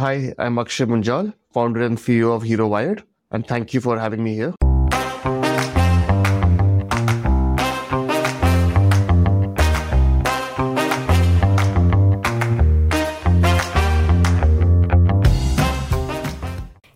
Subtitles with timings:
[0.00, 4.24] Hi, I'm Akshay Munjal, founder and CEO of Hero Vired, and thank you for having
[4.24, 4.54] me here.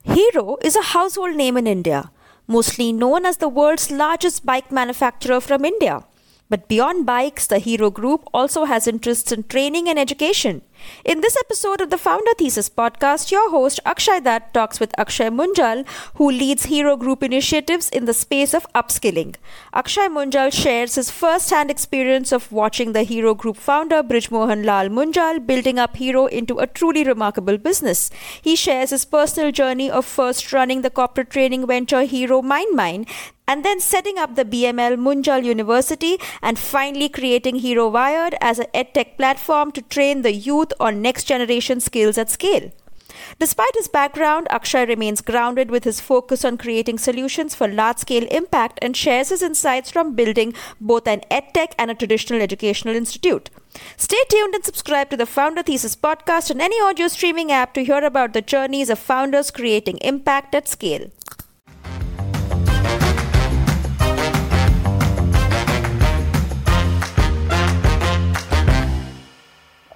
[0.04, 2.10] Hero is a household name in India,
[2.46, 6.04] mostly known as the world's largest bike manufacturer from India.
[6.48, 10.62] But beyond bikes, the Hero Group also has interests in training and education.
[11.04, 15.28] In this episode of the Founder Thesis podcast, your host Akshay Datt talks with Akshay
[15.28, 19.34] Munjal, who leads Hero Group initiatives in the space of upskilling.
[19.72, 25.46] Akshay Munjal shares his first-hand experience of watching the Hero Group founder Brijmohan Lall Munjal
[25.46, 28.10] building up Hero into a truly remarkable business.
[28.40, 33.08] He shares his personal journey of first running the corporate training venture Hero MindMine,
[33.46, 38.66] and then setting up the BML Munjal University and finally creating Hero Vired as an
[38.74, 42.70] edtech platform to train the youth on next generation skills at scale.
[43.38, 48.26] Despite his background, Akshay remains grounded with his focus on creating solutions for large scale
[48.30, 53.50] impact and shares his insights from building both an edtech and a traditional educational institute.
[53.96, 57.84] Stay tuned and subscribe to the Founder Thesis podcast on any audio streaming app to
[57.84, 61.10] hear about the journeys of founders creating impact at scale.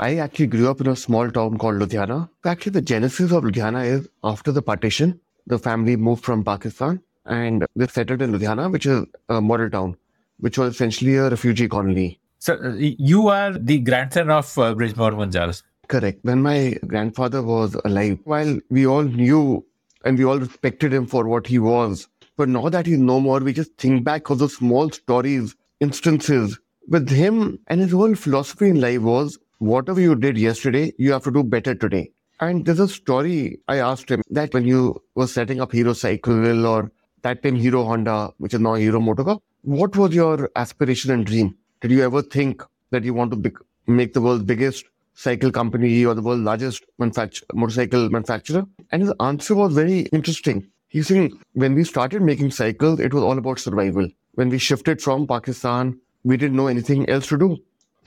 [0.01, 2.31] I actually grew up in a small town called Ludhiana.
[2.45, 7.67] Actually, the genesis of Ludhiana is after the partition, the family moved from Pakistan and
[7.75, 9.97] they settled in Ludhiana, which is a model town,
[10.39, 12.21] which was essentially a refugee colony.
[12.39, 15.61] So uh, you are the grandson of uh, Brijmohan Munjal.
[15.89, 16.21] Correct.
[16.23, 19.65] When my grandfather was alive, while we all knew
[20.05, 23.41] and we all respected him for what he was, but now that he's no more,
[23.41, 26.57] we just think back of those small stories, instances.
[26.87, 31.25] With him and his whole philosophy in life was whatever you did yesterday, you have
[31.25, 32.11] to do better today.
[32.41, 36.67] And there's a story I asked him that when you were setting up Hero Cycle
[36.67, 36.93] or
[37.23, 41.57] that time Hero Honda, which is now Hero Motocorp, what was your aspiration and dream?
[41.81, 43.51] Did you ever think that you want to be-
[43.87, 48.65] make the world's biggest cycle company or the world's largest manufacture- motorcycle manufacturer?
[48.93, 50.69] And his answer was very interesting.
[50.87, 54.09] He's saying, when we started making cycles, it was all about survival.
[54.35, 57.59] When we shifted from Pakistan, we didn't know anything else to do.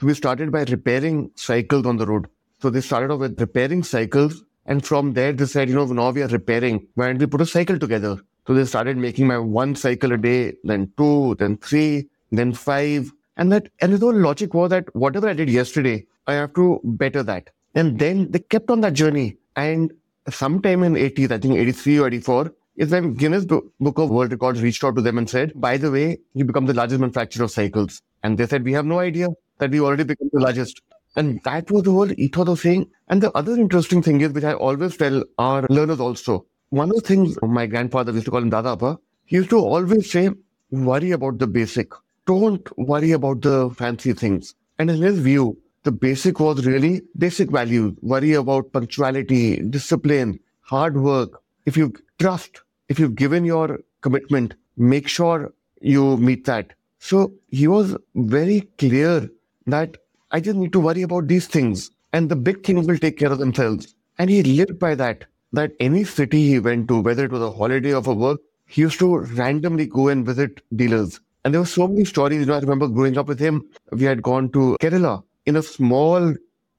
[0.02, 2.26] We started by repairing cycles on the road.
[2.60, 4.44] So they started off with repairing cycles.
[4.66, 6.86] And from there, they said, you know, now we are repairing.
[6.94, 8.18] Why don't we put a cycle together?
[8.46, 13.12] So they started making my one cycle a day, then two, then three, then five.
[13.36, 16.80] And that, and the whole logic was that whatever I did yesterday, I have to
[16.82, 17.50] better that.
[17.74, 19.36] And then they kept on that journey.
[19.54, 19.92] And
[20.28, 24.62] sometime in 80s, I think 83 or 84, is when Guinness Book of World Records
[24.62, 27.50] reached out to them and said, by the way, you become the largest manufacturer of
[27.50, 28.02] cycles.
[28.22, 29.28] And they said, we have no idea
[29.62, 30.82] that we already become the largest.
[31.14, 32.90] And that was the whole ethos of saying.
[33.08, 36.96] And the other interesting thing is, which I always tell our learners also, one of
[36.96, 40.30] the things my grandfather used to call him Dadapa, he used to always say,
[40.70, 41.92] worry about the basic.
[42.26, 44.54] Don't worry about the fancy things.
[44.78, 47.94] And in his view, the basic was really basic values.
[48.00, 51.40] Worry about punctuality, discipline, hard work.
[51.66, 56.72] If you trust, if you've given your commitment, make sure you meet that.
[56.98, 59.28] So he was very clear
[59.66, 59.96] that
[60.30, 63.32] I just need to worry about these things and the big things will take care
[63.32, 63.94] of themselves.
[64.18, 67.50] And he lived by that, that any city he went to, whether it was a
[67.50, 71.20] holiday or for work, he used to randomly go and visit dealers.
[71.44, 72.40] And there were so many stories.
[72.40, 73.68] You know, I remember growing up with him.
[73.90, 76.34] We had gone to Kerala in a small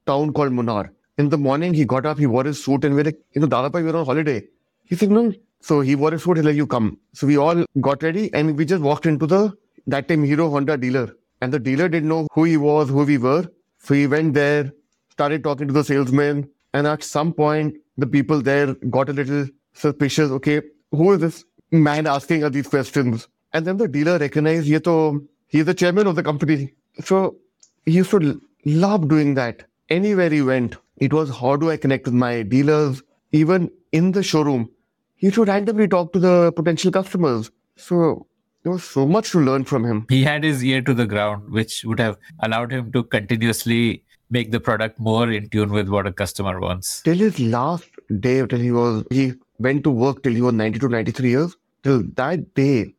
[0.06, 0.90] town called Munnar.
[1.18, 3.46] In the morning, he got up, he wore his suit, and we're like, you know,
[3.46, 4.42] Dadapai, we're on holiday.
[4.84, 5.32] He said, no.
[5.60, 6.98] So he wore his suit, he's like, you come.
[7.12, 9.52] So we all got ready and we just walked into the,
[9.86, 11.14] that time, Hero Honda dealer.
[11.40, 13.46] And the dealer didn't know who he was, who we were.
[13.78, 14.72] So he went there,
[15.10, 16.48] started talking to the salesman.
[16.72, 20.30] And at some point, the people there got a little suspicious.
[20.30, 23.28] Okay, who is this man asking us these questions?
[23.52, 26.74] And then the dealer recognized, ye to, he's the chairman of the company.
[27.04, 27.36] So
[27.84, 29.64] he used to love doing that.
[29.90, 33.02] Anywhere he went, it was how do I connect with my dealers?
[33.32, 34.70] Even in the showroom,
[35.16, 37.50] he used to randomly talk to the potential customers.
[37.76, 38.26] So
[38.64, 40.06] there was so much to learn from him.
[40.08, 44.50] He had his ear to the ground, which would have allowed him to continuously make
[44.50, 47.02] the product more in tune with what a customer wants.
[47.02, 47.88] Till his last
[48.20, 51.56] day, till he was, he went to work till he was 92, 93 years.
[51.82, 52.94] Till that day,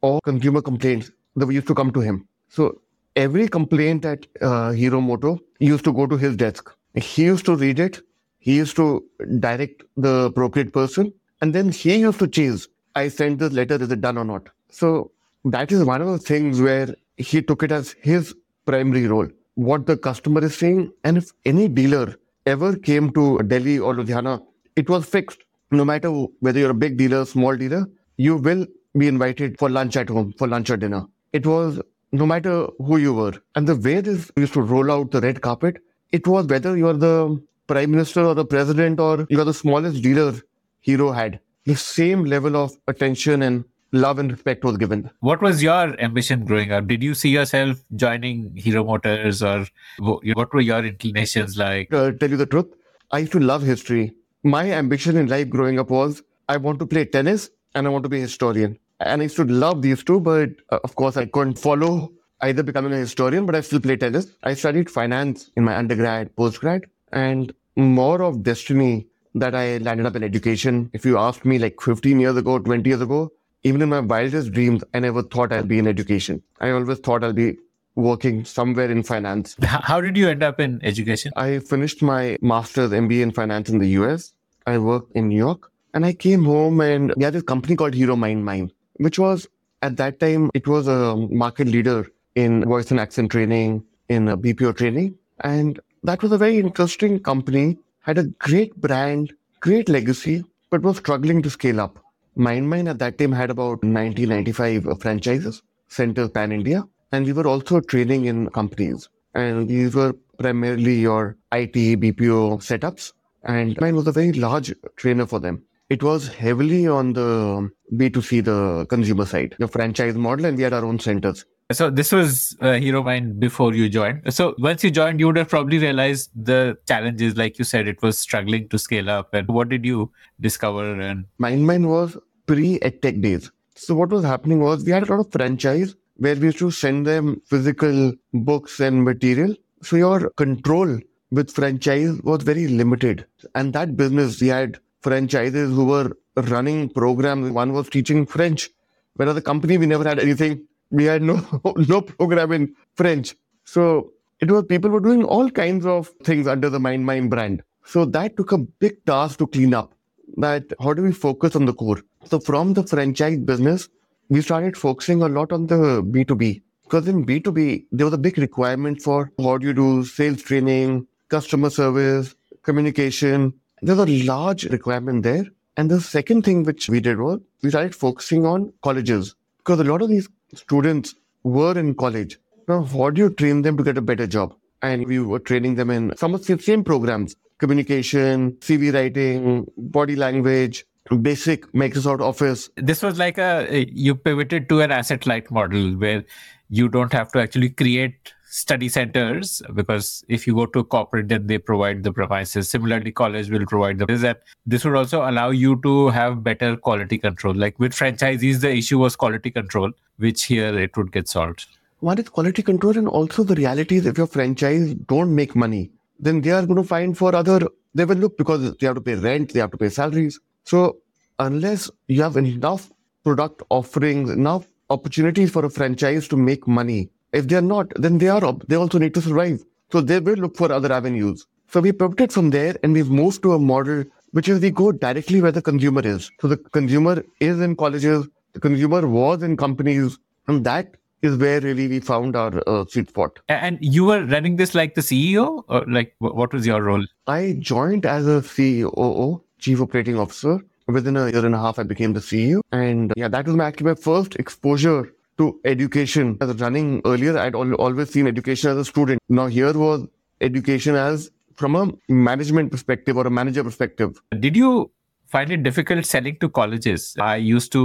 [0.00, 2.28] all consumer complaints that used to come to him.
[2.48, 2.80] So
[3.16, 6.70] every complaint at uh, Hero Moto used to go to his desk.
[6.94, 8.00] He used to read it.
[8.38, 9.04] He used to
[9.40, 11.12] direct the appropriate person.
[11.42, 12.68] And then he used to chase.
[12.94, 13.74] I sent this letter.
[13.74, 14.48] Is it done or not?
[14.70, 15.10] So
[15.44, 18.34] that is one of the things where he took it as his
[18.66, 19.28] primary role.
[19.54, 22.14] What the customer is saying, and if any dealer
[22.46, 24.40] ever came to Delhi or Ludhiana
[24.76, 25.44] it was fixed.
[25.70, 27.86] No matter whether you're a big dealer, small dealer,
[28.16, 31.04] you will be invited for lunch at home, for lunch or dinner.
[31.32, 31.80] It was
[32.12, 33.34] no matter who you were.
[33.54, 35.78] And the way this used to roll out the red carpet,
[36.12, 40.34] it was whether you're the prime minister or the president or you're the smallest dealer
[40.80, 41.40] Hero had.
[41.66, 45.10] The same level of attention and love and respect was given.
[45.20, 46.86] What was your ambition growing up?
[46.86, 49.66] Did you see yourself joining Hero Motors or
[49.98, 51.92] what were your inclinations like?
[51.92, 52.66] Uh, tell you the truth,
[53.10, 54.14] I used to love history.
[54.42, 58.04] My ambition in life growing up was I want to play tennis and I want
[58.04, 58.78] to be a historian.
[59.00, 62.12] And I used to love these two, but uh, of course I couldn't follow
[62.42, 64.28] either becoming a historian, but I still play tennis.
[64.42, 70.16] I studied finance in my undergrad, postgrad, and more of destiny that I landed up
[70.16, 70.90] in education.
[70.92, 74.52] If you asked me like 15 years ago, 20 years ago, even in my wildest
[74.52, 76.42] dreams, I never thought I'd be in education.
[76.60, 77.58] I always thought I'll be
[77.94, 79.56] working somewhere in finance.
[79.62, 81.32] How did you end up in education?
[81.36, 84.32] I finished my master's MBA in finance in the US.
[84.66, 87.94] I worked in New York and I came home and we had this company called
[87.94, 89.48] Hero MindMine, which was
[89.82, 94.76] at that time, it was a market leader in voice and accent training, in BPO
[94.76, 95.16] training.
[95.40, 100.98] And that was a very interesting company, had a great brand, great legacy, but was
[100.98, 101.98] struggling to scale up.
[102.36, 106.84] MindMine at that time had about 90, 95 franchises, centers pan India.
[107.12, 109.08] And we were also training in companies.
[109.34, 113.12] And these were primarily your IT, BPO setups.
[113.42, 115.64] And mine was a very large trainer for them.
[115.90, 120.72] It was heavily on the B2C, the consumer side, the franchise model, and we had
[120.72, 121.44] our own centers.
[121.72, 124.32] So this was uh, Hero Mind before you joined.
[124.32, 128.00] So once you joined, you would have probably realized the challenges, like you said, it
[128.02, 129.34] was struggling to scale up.
[129.34, 131.00] And what did you discover?
[131.00, 132.16] And MindMine was
[132.46, 133.50] pre-EdTech days.
[133.74, 136.70] So what was happening was we had a lot of franchise where we used to
[136.70, 139.56] send them physical books and material.
[139.82, 141.00] So your control
[141.32, 143.26] with franchise was very limited.
[143.56, 147.50] And that business, we had franchises who were running programs.
[147.50, 148.70] One was teaching French,
[149.14, 151.40] whereas the company, we never had anything we had no
[151.88, 153.34] no program in French.
[153.64, 157.62] So it was people were doing all kinds of things under the MindMine brand.
[157.84, 159.94] So that took a big task to clean up.
[160.36, 162.00] That how do we focus on the core?
[162.24, 163.88] So from the franchise business,
[164.28, 166.62] we started focusing a lot on the B2B.
[166.84, 171.70] Because in B2B, there was a big requirement for what you do, sales training, customer
[171.70, 173.54] service, communication.
[173.82, 175.44] There's a large requirement there.
[175.76, 179.34] And the second thing which we did was we started focusing on colleges.
[179.58, 182.38] Because a lot of these students were in college.
[182.68, 184.54] Now, how do you train them to get a better job?
[184.82, 190.16] And we were training them in some of the same programs communication, CV writing, body
[190.16, 190.86] language,
[191.20, 192.70] basic Microsoft Office.
[192.76, 196.24] This was like a, you pivoted to an asset light model where
[196.70, 201.28] you don't have to actually create study centers because if you go to a corporate
[201.28, 202.68] then they provide the premises.
[202.68, 206.76] Similarly college will provide the is that this would also allow you to have better
[206.76, 207.54] quality control.
[207.54, 211.66] Like with franchisees the issue was quality control which here it would get solved.
[212.00, 215.90] One is quality control and also the reality is if your franchise don't make money
[216.18, 217.60] then they are going to find for other
[217.94, 220.40] they will look because they have to pay rent they have to pay salaries.
[220.64, 220.96] So
[221.38, 222.90] unless you have enough
[223.22, 228.18] product offerings enough opportunities for a franchise to make money if they are not, then
[228.18, 229.62] they are they also need to survive.
[229.92, 231.46] So they will look for other avenues.
[231.68, 234.92] So we pivoted from there and we've moved to a model which is we go
[234.92, 236.30] directly where the consumer is.
[236.40, 241.60] So the consumer is in colleges, the consumer was in companies, and that is where
[241.60, 243.38] really we found our uh, sweet spot.
[243.48, 247.04] And you were running this like the CEO, or like what was your role?
[247.26, 250.60] I joined as a CEO, Chief Operating Officer.
[250.86, 253.66] Within a year and a half, I became the CEO, and yeah, that was my,
[253.66, 256.36] actually my first exposure to education.
[256.40, 259.20] As running earlier i'd always seen education as a student.
[259.40, 260.06] Now here was
[260.40, 264.22] education as from a management perspective or a manager perspective.
[264.46, 264.90] Did you
[265.26, 267.14] find it difficult selling to colleges?
[267.20, 267.84] I used to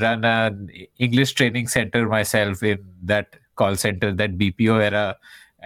[0.00, 5.16] run an english training center myself in that call center that bpo era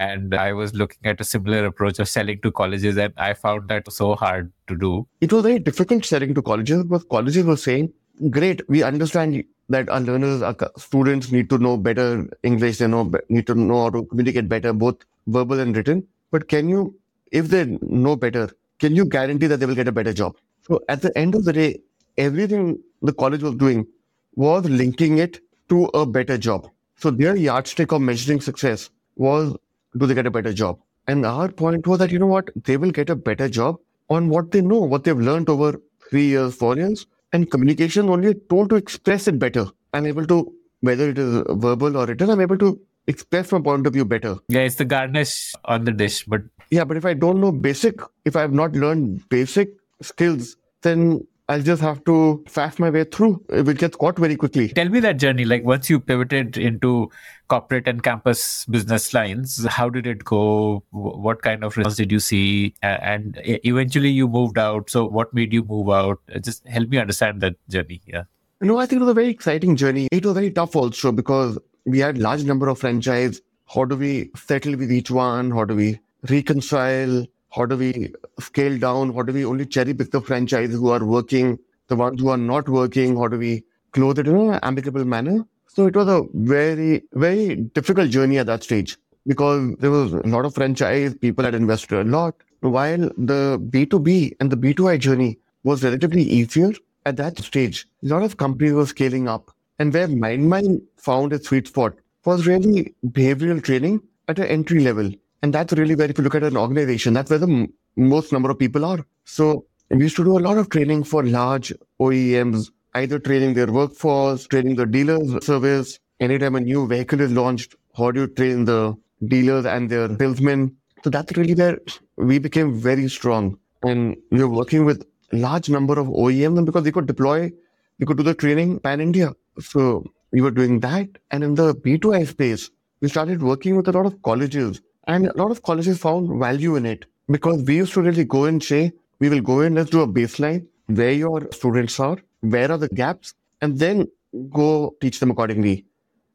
[0.07, 3.69] and i was looking at a similar approach of selling to colleges and i found
[3.69, 5.07] that so hard to do.
[5.21, 7.93] It was very difficult selling to colleges because colleges were saying
[8.31, 13.11] great we understand that our learners, our students need to know better English, they know,
[13.29, 14.97] need to know how to communicate better, both
[15.27, 16.07] verbal and written.
[16.31, 16.95] But can you,
[17.33, 20.37] if they know better, can you guarantee that they will get a better job?
[20.63, 21.81] So at the end of the day,
[22.17, 23.87] everything the college was doing
[24.35, 26.69] was linking it to a better job.
[26.97, 29.57] So their yardstick of measuring success was
[29.97, 30.79] do they get a better job?
[31.07, 33.79] And our point was that, you know what, they will get a better job
[34.11, 38.29] on what they know, what they've learned over three years, four years, and communication only
[38.29, 39.67] a tool to express it better.
[39.93, 43.87] I'm able to, whether it is verbal or written, I'm able to express my point
[43.87, 44.37] of view better.
[44.49, 48.01] Yeah, it's the garnish on the dish, but yeah, but if I don't know basic,
[48.25, 49.71] if I have not learned basic
[50.03, 53.43] skills, then I'll just have to fast my way through.
[53.49, 54.69] It will get caught very quickly.
[54.69, 55.47] Tell me that journey.
[55.47, 57.11] Like once you pivoted into
[57.49, 60.85] corporate and campus business lines, how did it go?
[60.91, 62.75] What kind of results did you see?
[62.83, 64.91] And eventually you moved out.
[64.91, 66.21] So what made you move out?
[66.43, 68.03] Just help me understand that journey.
[68.07, 68.25] Yeah.
[68.61, 70.09] No, I think it was a very exciting journey.
[70.13, 73.41] It was very tough also because we had large number of franchise.
[73.73, 75.51] How do we settle with each one?
[75.51, 77.25] How do we reconcile?
[77.51, 79.15] How do we scale down?
[79.15, 82.37] How do we only cherry pick the franchises who are working, the ones who are
[82.37, 83.17] not working?
[83.17, 85.47] How do we close it in an amicable manner?
[85.67, 90.23] So it was a very, very difficult journey at that stage because there was a
[90.27, 92.35] lot of franchise, people had invested a lot.
[92.61, 96.73] While the B2B and the B2I journey was relatively easier
[97.07, 99.51] at that stage, a lot of companies were scaling up.
[99.79, 105.11] And where MindMine found its sweet spot was really behavioral training at an entry level.
[105.43, 108.33] And that's really where, if you look at an organization, that's where the m- most
[108.33, 109.05] number of people are.
[109.25, 113.71] So we used to do a lot of training for large OEMs, either training their
[113.71, 115.99] workforce, training the dealers service.
[116.21, 120.77] Anytime a new vehicle is launched, how do you train the dealers and their salesmen?
[121.05, 121.79] So that's really where
[122.17, 123.59] we became very strong.
[123.85, 127.53] And we were working with large number of OEMs because they could deploy,
[128.01, 129.33] we could do the training pan India.
[129.61, 131.09] So we were doing that.
[131.31, 135.37] And in the B2I space, we started working with a lot of colleges and a
[135.37, 138.93] lot of colleges found value in it because we used to really go and say,
[139.19, 142.89] we will go in, let's do a baseline where your students are, where are the
[142.89, 144.07] gaps, and then
[144.51, 145.85] go teach them accordingly.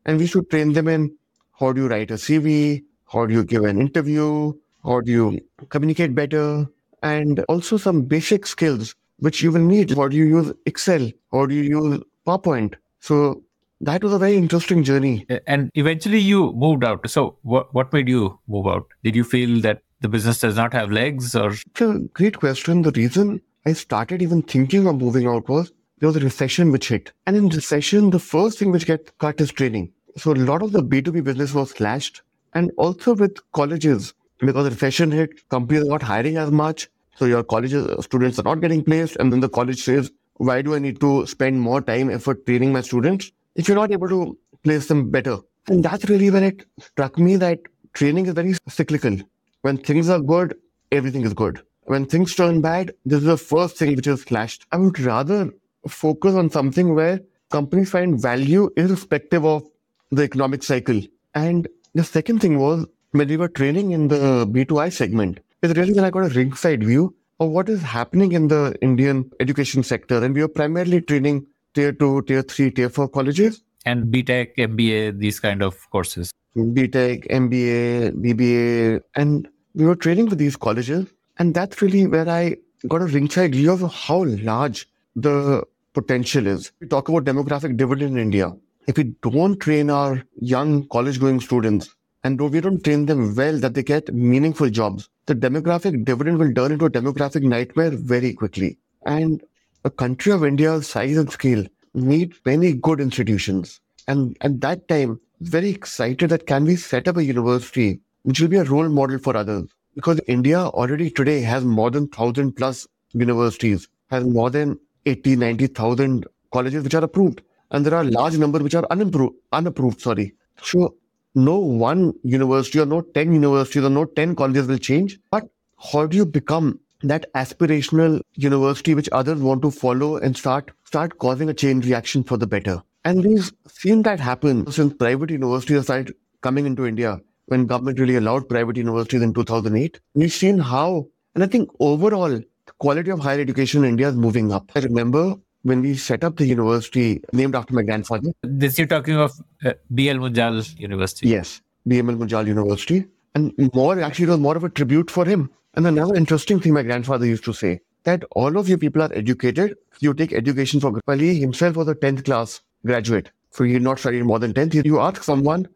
[0.05, 1.15] And we should train them in
[1.59, 4.53] how do you write a CV, how do you give an interview,
[4.83, 5.39] how do you
[5.69, 6.67] communicate better,
[7.03, 9.91] and also some basic skills which you will need.
[9.91, 11.11] How do you use Excel?
[11.31, 12.73] How do you use PowerPoint?
[12.99, 13.42] So
[13.85, 15.25] that was a very interesting journey.
[15.47, 17.09] And eventually you moved out.
[17.09, 18.87] So what, what made you move out?
[19.03, 21.51] Did you feel that the business does not have legs or?
[21.51, 22.81] It's a great question.
[22.81, 26.89] The reason I started even thinking of moving out was there was a recession which
[26.89, 27.11] hit.
[27.25, 29.91] And in recession, the first thing which get cut is training.
[30.17, 32.21] So a lot of the B2B business was slashed.
[32.53, 36.89] And also with colleges, because the recession hit, companies are not hiring as much.
[37.15, 39.15] So your college uh, students are not getting placed.
[39.15, 42.73] And then the college says, why do I need to spend more time, effort training
[42.73, 43.31] my students?
[43.55, 45.37] If you're not able to place them better.
[45.67, 47.59] And that's really when it struck me that
[47.93, 49.17] training is very cyclical.
[49.61, 50.55] When things are good,
[50.91, 51.61] everything is good.
[51.83, 54.65] When things turn bad, this is the first thing which is slashed.
[54.71, 55.51] I would rather
[55.87, 59.63] focus on something where companies find value irrespective of
[60.11, 61.01] the economic cycle.
[61.35, 65.93] And the second thing was when we were training in the B2I segment, is really
[65.93, 70.23] when I got a ringside view of what is happening in the Indian education sector.
[70.23, 73.63] And we were primarily training tier two, tier three, tier four colleges.
[73.85, 76.31] And BTech, MBA, these kind of courses.
[76.55, 79.01] BTech, MBA, BBA.
[79.15, 81.07] And we were training for these colleges.
[81.37, 85.63] And that's really where I got a ringside view of how large the
[85.93, 86.71] potential is.
[86.79, 88.55] We talk about demographic dividend in India.
[88.87, 93.35] If we don't train our young college going students and though we don't train them
[93.35, 97.91] well that they get meaningful jobs, the demographic dividend will turn into a demographic nightmare
[97.91, 98.77] very quickly.
[99.05, 99.43] And
[99.85, 103.81] a country of India's size and scale needs many good institutions.
[104.07, 108.47] And at that time, very excited that can we set up a university which will
[108.47, 109.69] be a role model for others.
[109.95, 116.25] Because India already today has more than 1,000 plus universities, has more than 80, 90,000
[116.51, 117.41] colleges which are approved.
[117.71, 120.33] And there are large number which are unapproved, unapproved, sorry.
[120.61, 120.95] So
[121.35, 125.19] no one university or no 10 universities or no 10 colleges will change.
[125.29, 125.49] But
[125.91, 131.17] how do you become that aspirational university which others want to follow and start start
[131.19, 132.81] causing a chain reaction for the better.
[133.05, 138.15] And we've seen that happen since private universities started coming into India when government really
[138.15, 139.99] allowed private universities in 2008.
[140.13, 144.15] We've seen how, and I think overall, the quality of higher education in India is
[144.15, 144.71] moving up.
[144.75, 148.31] I remember when we set up the university named after my grandfather.
[148.41, 149.33] This you're talking of
[149.65, 151.27] uh, BL Munjal University.
[151.29, 153.05] Yes, BML Munjal University.
[153.35, 156.73] And more, actually, it was more of a tribute for him and another interesting thing
[156.73, 159.75] my grandfather used to say that all of you people are educated.
[159.99, 163.31] You take education for well, he himself was a 10th class graduate.
[163.49, 164.85] So he had not studied more than 10th.
[164.85, 165.67] You ask someone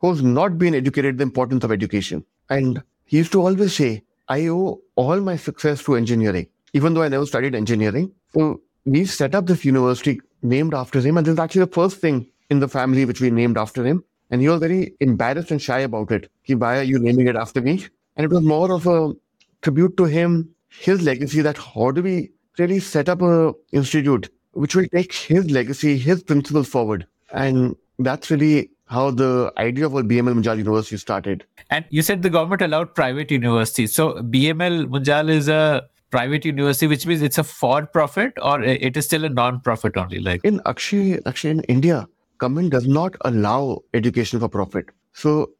[0.00, 2.24] who's not been educated the importance of education.
[2.50, 7.02] And he used to always say, I owe all my success to engineering, even though
[7.02, 8.12] I never studied engineering.
[8.34, 11.16] So we set up this university named after him.
[11.16, 14.04] And this is actually the first thing in the family which we named after him.
[14.30, 16.30] And he was very embarrassed and shy about it.
[16.42, 17.86] He, why are you naming it after me?
[18.16, 19.12] And it was more of a
[19.62, 24.74] tribute to him, his legacy, that how do we really set up a institute which
[24.74, 27.06] will take his legacy, his principles forward.
[27.32, 31.44] And that's really how the idea of BML Munjal University started.
[31.70, 33.94] And you said the government allowed private universities.
[33.94, 38.96] So BML Munjal is a private university, which means it's a for profit or it
[38.96, 40.20] is still a non profit only?
[40.20, 42.06] Like in Akshay, Akshay in India,
[42.38, 44.90] government does not allow education for profit.
[45.12, 45.50] So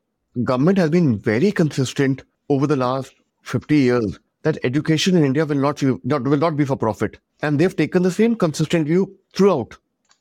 [0.44, 5.56] government has been very consistent over the last 50 years that education in India will
[5.56, 7.18] not, not, will not be for profit.
[7.42, 9.76] And they've taken the same consistent view throughout.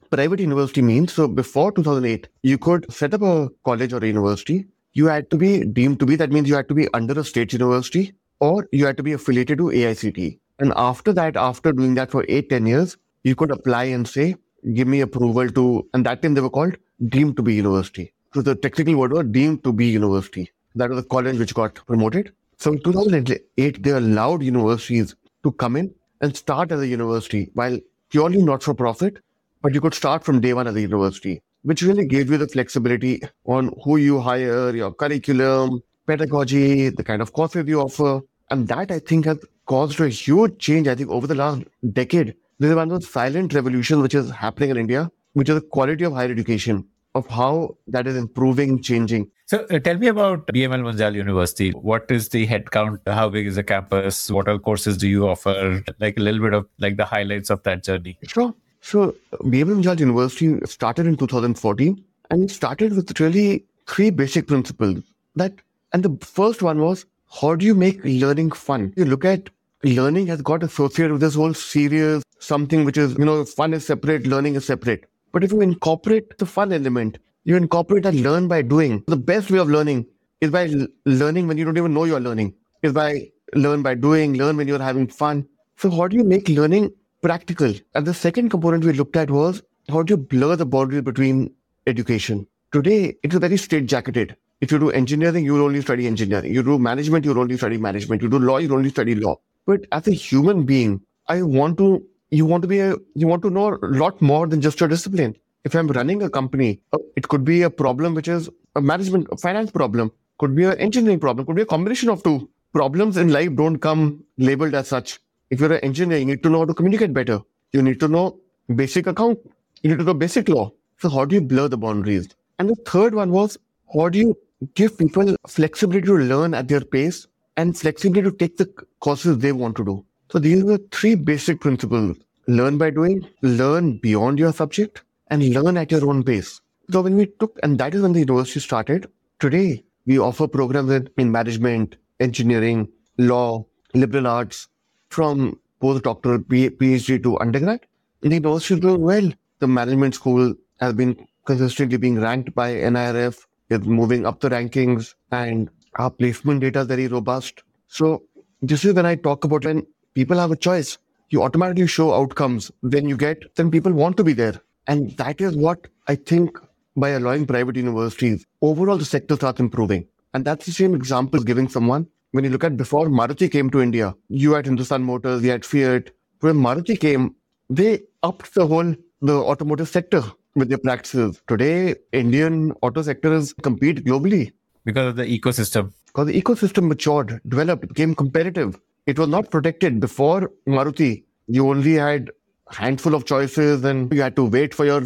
[0.09, 4.65] Private university means, so before 2008, you could set up a college or a university.
[4.93, 7.23] You had to be deemed to be, that means you had to be under a
[7.23, 10.39] state university or you had to be affiliated to AICTE.
[10.59, 14.35] And after that, after doing that for eight, 10 years, you could apply and say,
[14.73, 16.75] give me approval to, and that time they were called
[17.09, 18.13] deemed to be university.
[18.33, 20.51] So the technical word was deemed to be university.
[20.75, 22.33] That was the college which got promoted.
[22.57, 27.77] So in 2008, they allowed universities to come in and start as a university while
[28.09, 29.17] purely not for profit,
[29.61, 32.47] but you could start from day one as a university, which really gave you the
[32.47, 38.21] flexibility on who you hire, your curriculum, pedagogy, the kind of courses you offer.
[38.49, 42.35] And that I think has caused a huge change, I think, over the last decade.
[42.57, 45.61] This is one of those silent revolutions which is happening in India, which is the
[45.61, 49.29] quality of higher education, of how that is improving, changing.
[49.45, 51.71] So uh, tell me about BML Munjal University.
[51.71, 52.99] What is the headcount?
[53.07, 54.31] How big is the campus?
[54.31, 55.83] What all courses do you offer?
[55.99, 58.17] Like a little bit of like the highlights of that journey.
[58.25, 58.53] Sure.
[58.79, 65.03] So BML Munjal University started in 2014 and it started with really three basic principles
[65.35, 65.53] that,
[65.91, 67.05] and the first one was
[67.41, 68.93] how do you make learning fun?
[68.95, 69.49] You look at
[69.83, 73.85] learning has got associated with this whole serious something which is, you know, fun is
[73.85, 75.05] separate, learning is separate.
[75.31, 79.03] But if you incorporate the fun element, you incorporate and learn by doing.
[79.07, 80.05] The best way of learning
[80.41, 80.71] is by
[81.05, 82.53] learning when you don't even know you're learning,
[82.83, 85.47] is by learn by doing, learn when you're having fun.
[85.77, 87.73] So, how do you make learning practical?
[87.93, 91.53] And the second component we looked at was how do you blur the boundary between
[91.87, 92.47] education?
[92.71, 94.35] Today, it's very straight jacketed.
[94.61, 96.53] If you do engineering, you'll only study engineering.
[96.53, 98.21] You do management, you'll only study management.
[98.21, 99.37] You do law, you'll only study law.
[99.65, 103.41] But as a human being, I want to, you want to be a, you want
[103.43, 106.99] to know a lot more than just your discipline if I'm running a company, uh,
[107.15, 110.77] it could be a problem which is a management, a finance problem, could be an
[110.79, 112.49] engineering problem, could be a combination of two.
[112.71, 115.19] Problems in life don't come labeled as such.
[115.49, 117.39] If you're an engineer, you need to know how to communicate better.
[117.73, 118.39] You need to know
[118.75, 119.39] basic account.
[119.81, 120.71] You need to know basic law.
[120.99, 122.29] So how do you blur the boundaries?
[122.59, 123.57] And the third one was
[123.93, 124.37] how do you
[124.75, 129.51] give people flexibility to learn at their pace and flexibility to take the courses they
[129.51, 130.05] want to do.
[130.31, 132.17] So these were three basic principles.
[132.47, 136.61] Learn by doing, learn beyond your subject, and learn at your own pace.
[136.91, 139.07] So when we took, and that is when the university started.
[139.39, 142.87] Today, we offer programs in, in management, engineering,
[143.17, 144.67] law, liberal arts,
[145.09, 147.81] from postdoctoral PhD to undergrad.
[148.21, 149.31] And the university is doing well.
[149.59, 153.45] The management school has been consistently being ranked by NIRF.
[153.69, 157.63] It's moving up the rankings, and our placement data is very robust.
[157.87, 158.23] So
[158.61, 160.97] this is when I talk about when people have a choice.
[161.29, 162.71] You automatically show outcomes.
[162.81, 164.61] When you get, then people want to be there.
[164.87, 166.57] And that is what I think
[166.95, 170.07] by allowing private universities, overall the sector starts improving.
[170.33, 172.07] And that's the same example giving someone.
[172.31, 175.65] When you look at before Maruti came to India, you had Hindustan Motors, you had
[175.65, 176.11] Fiat.
[176.41, 177.35] When Maruti came,
[177.69, 180.21] they upped the whole the automotive sector
[180.55, 181.41] with their practices.
[181.47, 184.51] Today, Indian auto sectors compete globally.
[184.85, 185.91] Because of the ecosystem.
[186.07, 188.79] Because the ecosystem matured, developed, became competitive.
[189.05, 191.23] It was not protected before Maruti.
[191.47, 192.31] You only had
[192.71, 195.03] handful of choices and you had to wait for your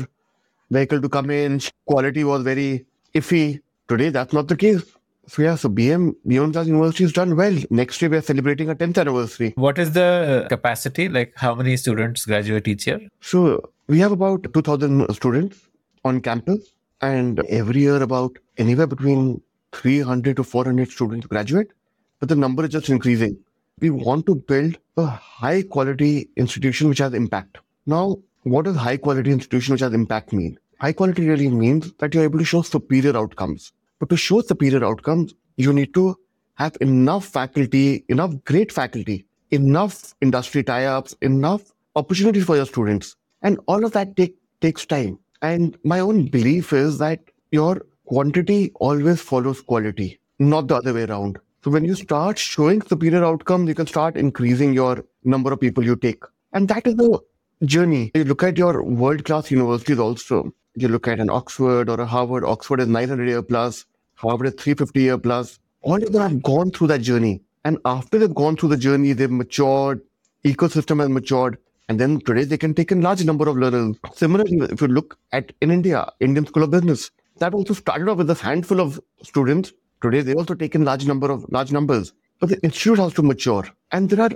[0.69, 1.61] vehicle to come in.
[1.85, 3.61] Quality was very iffy.
[3.87, 4.83] Today, that's not the case.
[5.27, 7.55] So yeah, so BML Munjal University has done well.
[7.69, 9.53] Next year we are celebrating a 10th anniversary.
[9.55, 11.07] What is the uh, capacity?
[11.07, 12.99] Like how many students graduate each year?
[13.21, 15.59] So we have about 2,000 students
[16.03, 19.41] on campus, and every year about anywhere between
[19.73, 21.71] 300 to 400 students graduate.
[22.19, 23.37] But the number is just increasing
[23.81, 27.59] we want to build a high quality institution which has impact.
[27.85, 30.57] Now, what does high quality institution which has impact mean?
[30.79, 33.71] High quality really means that you're able to show superior outcomes.
[33.99, 36.15] But to show superior outcomes, you need to
[36.55, 43.15] have enough faculty, enough great faculty, enough industry tie-ups, enough opportunities for your students.
[43.41, 45.19] And all of that take, takes time.
[45.41, 47.19] And my own belief is that
[47.51, 51.37] your quantity always follows quality, not the other way around.
[51.63, 55.85] So when you start showing superior outcomes, you can start increasing your number of people
[55.85, 56.23] you take.
[56.53, 57.19] And that is the
[57.65, 58.09] journey.
[58.15, 60.51] You look at your world class universities also.
[60.73, 62.45] You look at an Oxford or a Harvard.
[62.45, 65.59] Oxford is 900 year plus, Harvard is 350 year plus.
[65.81, 67.41] All of them have gone through that journey.
[67.63, 70.01] And after they've gone through the journey, they've matured,
[70.43, 71.59] ecosystem has matured.
[71.89, 73.97] And then today they can take a large number of learners.
[74.13, 78.17] Similarly, if you look at in India, Indian School of Business, that also started off
[78.17, 82.13] with a handful of students Today, they also take in large number of large numbers,
[82.39, 83.65] but the institute has to mature.
[83.91, 84.31] And there are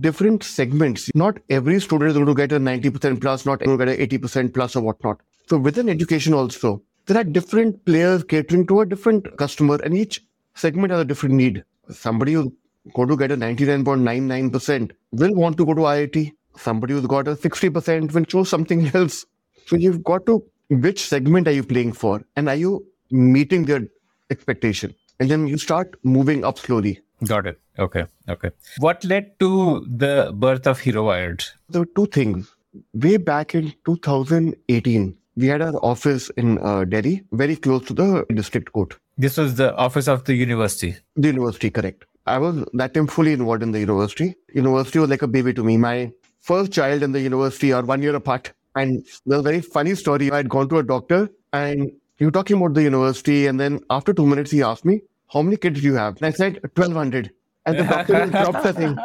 [0.00, 1.08] different segments.
[1.14, 4.52] Not every student is going to get a 90% plus, not everyone get an 80%
[4.52, 5.20] plus or whatnot.
[5.46, 10.20] So within education also, there are different players catering to a different customer and each
[10.54, 11.64] segment has a different need.
[11.90, 12.50] Somebody who's
[12.92, 16.32] going to get a 99.99% will want to go to IIT.
[16.56, 19.26] Somebody who's got a 60% will choose something else.
[19.66, 22.22] So you've got to, which segment are you playing for?
[22.36, 23.86] And are you meeting their
[24.30, 24.94] expectation?
[25.20, 27.00] And then you start moving up slowly.
[27.24, 27.60] Got it.
[27.78, 28.06] Okay.
[28.28, 28.50] Okay.
[28.78, 31.44] What led to the birth of Hero Vired?
[31.68, 32.54] There were two things.
[32.92, 38.26] Way back in 2018, we had our office in uh, Delhi, very close to the
[38.34, 38.96] district court.
[39.16, 40.96] This was the office of the university.
[41.14, 42.04] The university, correct.
[42.26, 44.34] I was that time fully involved in the university.
[44.52, 45.76] University was like a baby to me.
[45.76, 48.52] My first child in the university are one year apart.
[48.76, 50.30] And there's a very funny story.
[50.30, 53.46] I had gone to a doctor and he was talking about the university.
[53.46, 56.16] And then after two minutes, he asked me, How many kids do you have?
[56.16, 57.30] And I said, 1200.
[57.66, 58.98] And the doctor dropped the thing.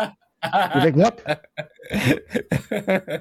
[0.74, 1.46] He's like, What?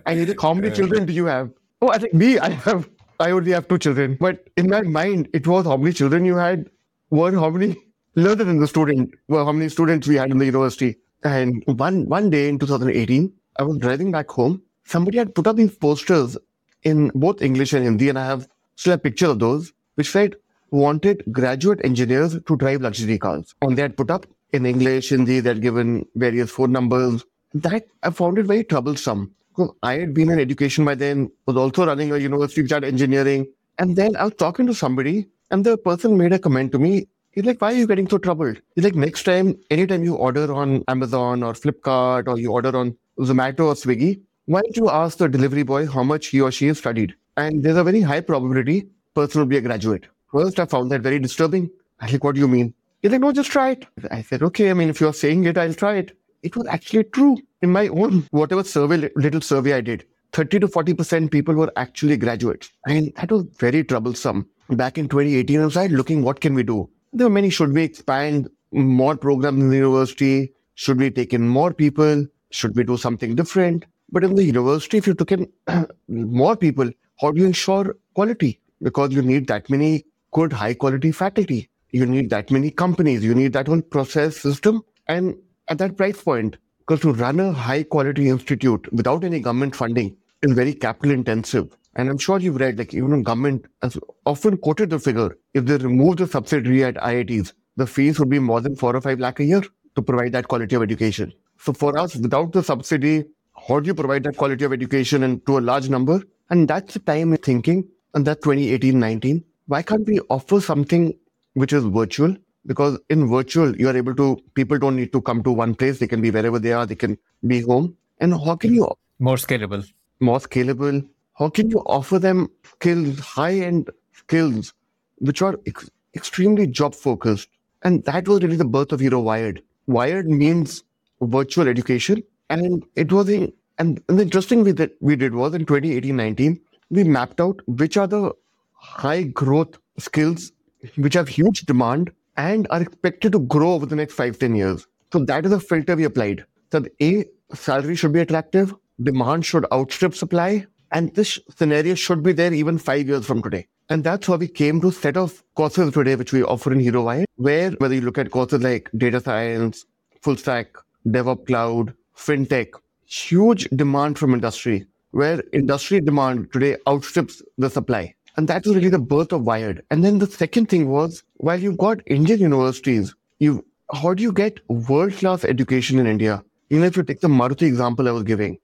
[0.07, 1.51] and he's like, How many children do you have?
[1.81, 2.89] Oh, I think me, I have,
[3.21, 4.17] I only have two children.
[4.21, 6.69] But in my mind, it was how many children you had
[7.11, 7.77] were how many
[8.15, 10.97] larger than the student, well, how many students we had in the university.
[11.25, 14.63] And one, one day in 2018, I was driving back home.
[14.89, 16.39] Somebody had put up these posters
[16.83, 20.37] in both English and Hindi, and I have still a picture of those, which said
[20.71, 23.55] wanted graduate engineers to drive luxury cars.
[23.61, 27.23] And they had put up in English, Hindi, they had given various phone numbers.
[27.53, 29.35] That I found it very troublesome.
[29.51, 32.83] Because I had been in education by then, was also running a university which had
[32.83, 33.47] engineering.
[33.79, 37.09] And then I was talking to somebody, and the person made a comment to me.
[37.33, 38.59] He's like, why are you getting so troubled?
[38.75, 42.97] He's like, next time, anytime you order on Amazon or Flipkart or you order on
[43.19, 46.69] Zomato or Swiggy, why don't you ask the delivery boy how much he or she
[46.69, 47.15] has studied?
[47.37, 50.07] And there's a very high probability person will be a graduate.
[50.33, 51.71] First, I found that very disturbing.
[52.01, 52.73] I was like, what do you mean?
[53.03, 53.87] He's like, no, just try it.
[54.11, 56.17] I said, okay, I mean, if you're saying it, I'll try it.
[56.43, 57.37] It was actually true.
[57.61, 62.17] In my own, whatever survey, little survey I did, 30 to 40% people were actually
[62.17, 62.71] graduates.
[62.87, 64.49] And that was very troublesome.
[64.71, 66.89] Back in 2018, I was like, looking, what can we do?
[67.13, 70.55] There were many, should we expand more programs in the university?
[70.75, 72.27] Should we take in more people?
[72.51, 73.85] Should we do something different?
[74.11, 75.49] But in the university, if you took in
[76.09, 76.91] more people,
[77.21, 78.61] how do you ensure quality?
[78.83, 81.69] Because you need that many good, high quality faculty.
[81.91, 83.25] You need that many companies.
[83.25, 84.83] You need that whole process system.
[85.07, 85.37] And
[85.69, 90.17] at that price point, because to run a high quality institute without any government funding
[90.43, 91.77] is very capital intensive.
[91.97, 95.37] And I'm sure you've read, like even government has often quoted the figure.
[95.55, 99.01] If they remove the subsidy at IITs, the fees would be more than four or
[99.01, 99.63] five lakh a year
[99.97, 101.33] to provide that quality of education.
[101.59, 103.25] So for us, without the subsidy,
[103.69, 106.23] how do you provide that quality of education and to a large number?
[106.49, 109.45] And that's the time of thinking, and that 2018 19.
[109.67, 111.15] Why can't we offer something
[111.53, 112.35] which is virtual?
[112.65, 115.99] Because in virtual, you are able to, people don't need to come to one place.
[115.99, 117.95] They can be wherever they are, they can be home.
[118.21, 119.87] And how can you more scalable?
[120.21, 121.07] More scalable.
[121.35, 124.73] How can you offer them skills, high end skills,
[125.19, 127.49] which are ex- extremely job focused?
[127.83, 129.63] And that was really the birth of Hero Vired.
[129.89, 130.85] Vired means
[131.21, 132.23] virtual education.
[132.51, 136.61] And it was a, and, and the interesting thing that we did was in 2018-19,
[136.91, 138.33] we mapped out which are the
[138.73, 140.53] high growth skills
[140.97, 144.87] which have huge demand and are expected to grow over the next five, 10 years.
[145.13, 146.45] So that is a filter we applied.
[146.71, 152.33] So A, salary should be attractive, demand should outstrip supply, and this scenario should be
[152.33, 153.67] there even five years from today.
[153.91, 157.03] And that's how we came to set of courses today, which we offer in Hero
[157.05, 159.87] Vired, where whether you look at courses like data science,
[160.21, 162.73] full stack, DevOps cloud, fintech,
[163.09, 168.15] huge demand from industry, where industry demand today outstrips the supply.
[168.37, 169.83] And that was really the birth of Vired.
[169.91, 174.33] And then the second thing was, while you've got Indian universities, you how do you
[174.33, 176.45] get world-class education in India?
[176.69, 178.59] Even if you take the Maruti example I was giving,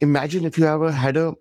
[0.00, 1.34] imagine if you ever had a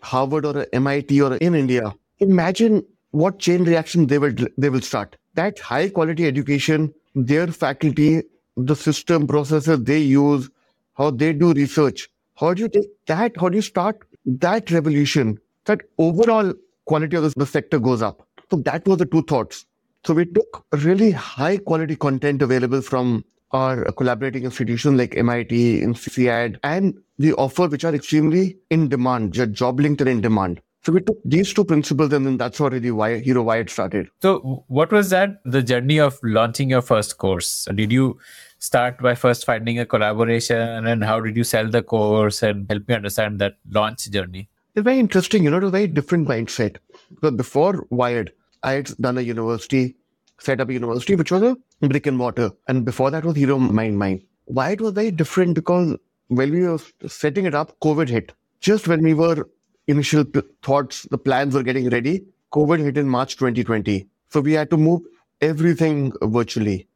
[0.00, 4.68] Harvard or a MIT or a, in India, imagine what chain reaction they will they
[4.68, 5.16] will start.
[5.34, 8.22] That high quality education, their faculty,
[8.56, 10.48] the system processes they use,
[10.94, 12.08] how they do research.
[12.36, 13.32] How do you take that?
[13.36, 15.38] How do you start that revolution?
[15.66, 16.52] That overall
[16.86, 18.26] quality of the, sector goes up.
[18.50, 19.66] So that was the two thoughts.
[20.04, 26.58] So we took really high quality content available from our collaborating institutions like MIT, INSEAD,
[26.62, 30.60] and the offer which are extremely in demand, job linked and in demand.
[30.84, 34.08] So we took these two principles, and then that's already why Hero it started.
[34.20, 37.66] So, what was that the journey of launching your first course?
[37.74, 38.18] Did you
[38.64, 42.42] start by first finding a collaboration, and how did you sell the course?
[42.42, 44.48] And help me understand that launch journey.
[44.74, 45.44] It's very interesting.
[45.44, 46.78] You know, it's a very different mindset.
[47.14, 49.96] Because before Vired, I had done a university,
[50.38, 51.56] set up a university which was a
[51.88, 54.22] brick and mortar, and before that was Hero Mind Mind.
[54.48, 55.96] Vired was very different because
[56.28, 58.32] when we were setting it up, COVID hit.
[58.60, 59.48] Just when we were
[59.86, 64.08] initial p- thoughts, the plans were getting ready, COVID hit in March 2020.
[64.30, 65.02] So we had to move
[65.40, 66.88] everything virtually.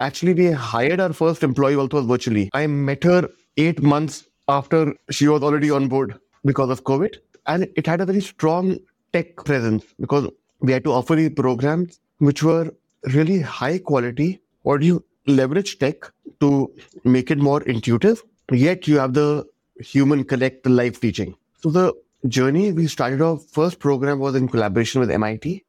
[0.00, 2.50] Actually, we hired our first employee also virtually.
[2.52, 7.16] I met her eight months after she was already on board because of COVID.
[7.46, 8.78] And it had a very strong
[9.12, 10.28] tech presence because
[10.60, 12.70] we had to offer these programs which were
[13.14, 16.70] really high quality or do you leverage tech to
[17.04, 19.46] make it more intuitive yet you have the
[19.80, 21.92] human connect the live teaching so the
[22.28, 25.62] journey we started off first program was in collaboration with mit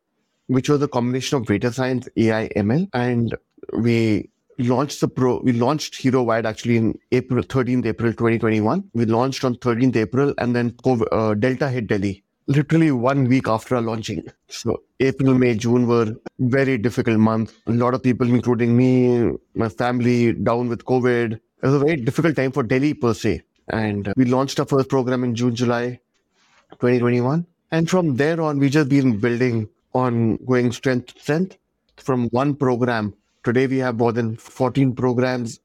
[0.48, 3.36] which was a combination of data science ai ml and
[3.74, 9.06] we launched the pro we launched hero vired actually in april 13th april 2021 we
[9.06, 13.76] launched on 13th april and then COVID, uh, delta hit delhi literally one week after
[13.76, 14.24] our launching.
[14.48, 17.54] So April, May, June were very difficult months.
[17.68, 21.34] A lot of people, including me, my family, down with COVID.
[21.34, 23.42] It was a very difficult time for Delhi per se.
[23.70, 26.00] And we launched our first program in June, July
[26.72, 27.46] 2021.
[27.72, 31.58] And from there on, we just been building on going strength to strength.
[31.98, 33.14] From one program,
[33.46, 35.60] today we have more than 14 programs.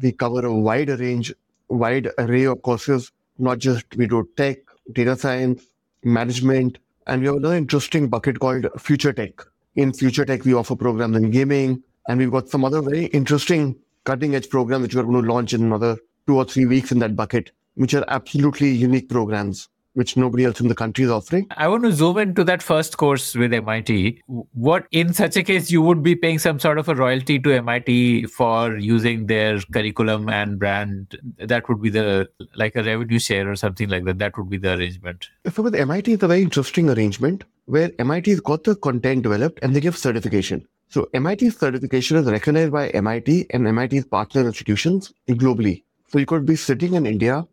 [0.00, 1.32] We cover a wide range,
[1.68, 4.58] wide array of courses, not just we do tech,
[4.92, 5.62] data science,
[6.02, 9.42] management, and we have another interesting bucket called Future Tech.
[9.76, 13.76] In Future Tech, we offer programs in gaming, and we've got some other very interesting
[14.04, 16.98] cutting edge programs which we're going to launch in another two or three weeks in
[17.00, 21.46] that bucket, which are absolutely unique programs which nobody else in the country is offering.
[21.56, 24.22] I want to zoom into that first course with MIT.
[24.26, 27.52] What, in such a case, you would be paying some sort of a royalty to
[27.54, 31.18] MIT for using their curriculum and brand.
[31.38, 34.20] That would be the like a revenue share or something like that.
[34.20, 35.30] That would be the arrangement.
[35.52, 39.74] So with MIT, it's a very interesting arrangement where MIT's got the content developed and
[39.74, 40.64] they give certification.
[40.90, 45.82] So MIT's certification is recognized by MIT and MIT's partner institutions globally.
[46.06, 47.46] So you could be sitting in India,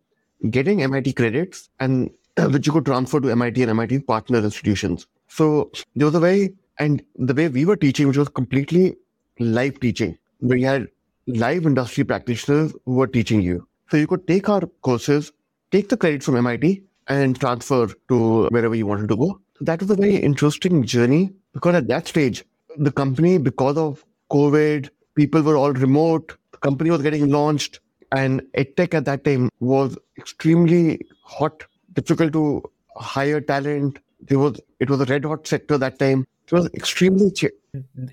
[0.52, 5.08] getting MIT credits, and Uh, which you could transfer to MIT and MIT partner institutions.
[5.30, 8.98] So there was a way, and the way we were teaching, which was completely
[9.40, 10.90] live teaching, we had
[11.28, 13.66] live industry practitioners who were teaching you.
[13.90, 15.32] So you could take our courses,
[15.72, 19.40] take the credits from MIT, and transfer to wherever you wanted to go.
[19.58, 22.44] So that was a very interesting journey because at that stage,
[22.76, 27.80] the company, because of COVID, people were all remote, the company was getting launched,
[28.12, 31.64] and EdTech at that time was extremely hot
[31.96, 32.64] difficult to
[32.96, 34.00] hire talent.
[34.22, 36.26] There was it was a red hot sector that time.
[36.46, 37.52] It was extremely cheap.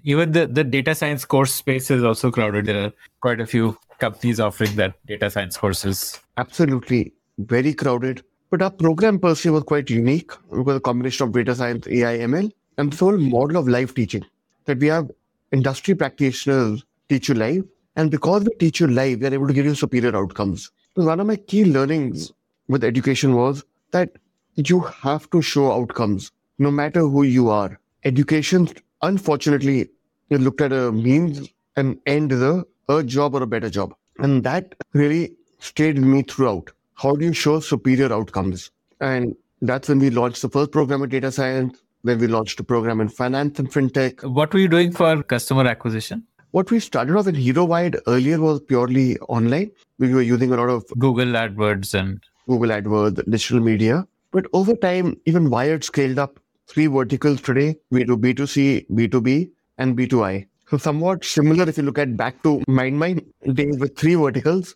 [0.03, 2.67] even the, the data science course space is also crowded.
[2.67, 6.19] There are quite a few companies offering that data science courses.
[6.37, 8.25] Absolutely, very crowded.
[8.51, 10.31] But our program per se was quite unique.
[10.51, 14.25] because a combination of data science, AI, ML, and this whole model of live teaching
[14.65, 15.11] that we have
[15.53, 17.65] industry practitioners teach you live.
[17.97, 20.71] And because we teach you live, we are able to give you superior outcomes.
[20.97, 22.33] So one of my key learnings
[22.69, 24.11] with education was that
[24.55, 27.79] you have to show outcomes no matter who you are.
[28.05, 28.69] Education,
[29.03, 29.89] unfortunately,
[30.31, 33.95] is looked at a means and end the a, job or a better job.
[34.19, 36.71] And that really stayed with me throughout.
[36.95, 38.71] How do you show superior outcomes?
[39.01, 41.79] And that's when we launched the first program in data science.
[42.05, 44.25] Then we launched a program in finance and fintech.
[44.25, 46.27] What were you doing for customer acquisition?
[46.51, 49.71] What we started off in Hero Vired earlier was purely online.
[49.99, 54.07] We were using a lot of Google AdWords and Google AdWords, digital media.
[54.31, 57.77] But over time, even Vired scaled up three verticals today.
[57.91, 60.47] We do B2C, B2B, and B2I.
[60.71, 64.75] So somewhat similar if you look at back to MindMine days with three verticals,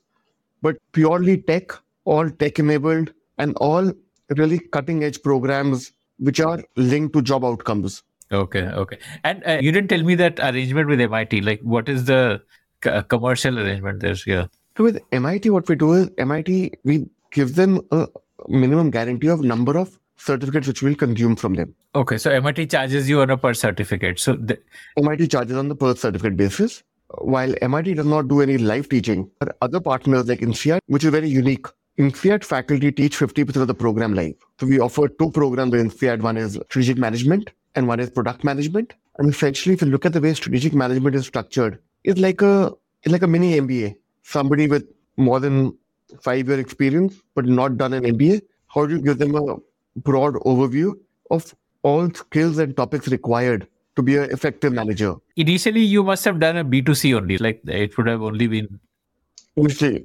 [0.61, 1.73] but purely tech,
[2.05, 3.93] all tech enabled, and all
[4.37, 8.03] really cutting edge programs which are linked to job outcomes.
[8.33, 8.99] Okay, okay.
[9.25, 11.43] And uh, you didn't tell me that arrangement with MIT.
[11.43, 12.43] Like, what is the
[12.83, 14.17] c- commercial arrangement there?
[14.27, 14.47] Yeah.
[14.77, 18.07] So with MIT, what we do is MIT, we give them a
[18.49, 21.75] minimum guarantee of number of certificates which we'll consume from them.
[21.95, 24.19] Okay, so MIT charges you on a per certificate.
[24.19, 24.59] So the,
[24.97, 26.83] MIT charges on the per certificate basis.
[27.19, 31.11] While MIT does not do any live teaching, but other partners like INSEAD, which is
[31.11, 31.67] very unique.
[31.99, 34.35] INSEAD faculty teach 50% of the program live.
[34.61, 36.21] So we offer two programs in INSEAD.
[36.21, 38.95] One is strategic management and one is product management.
[39.19, 42.73] And essentially, if you look at the way strategic management is structured, it's like a
[43.03, 43.97] it's like a mini MBA.
[44.23, 44.85] Somebody with
[45.17, 45.77] more than
[46.21, 49.57] five year experience but not done an MBA, how do you give them a
[49.97, 50.95] broad overview
[51.31, 53.67] of all skills and topics required
[53.97, 55.15] to be an effective manager?
[55.37, 57.39] initially, you must have done a B2C only.
[57.39, 58.81] Like, it would have only been.
[59.57, 60.05] Initially,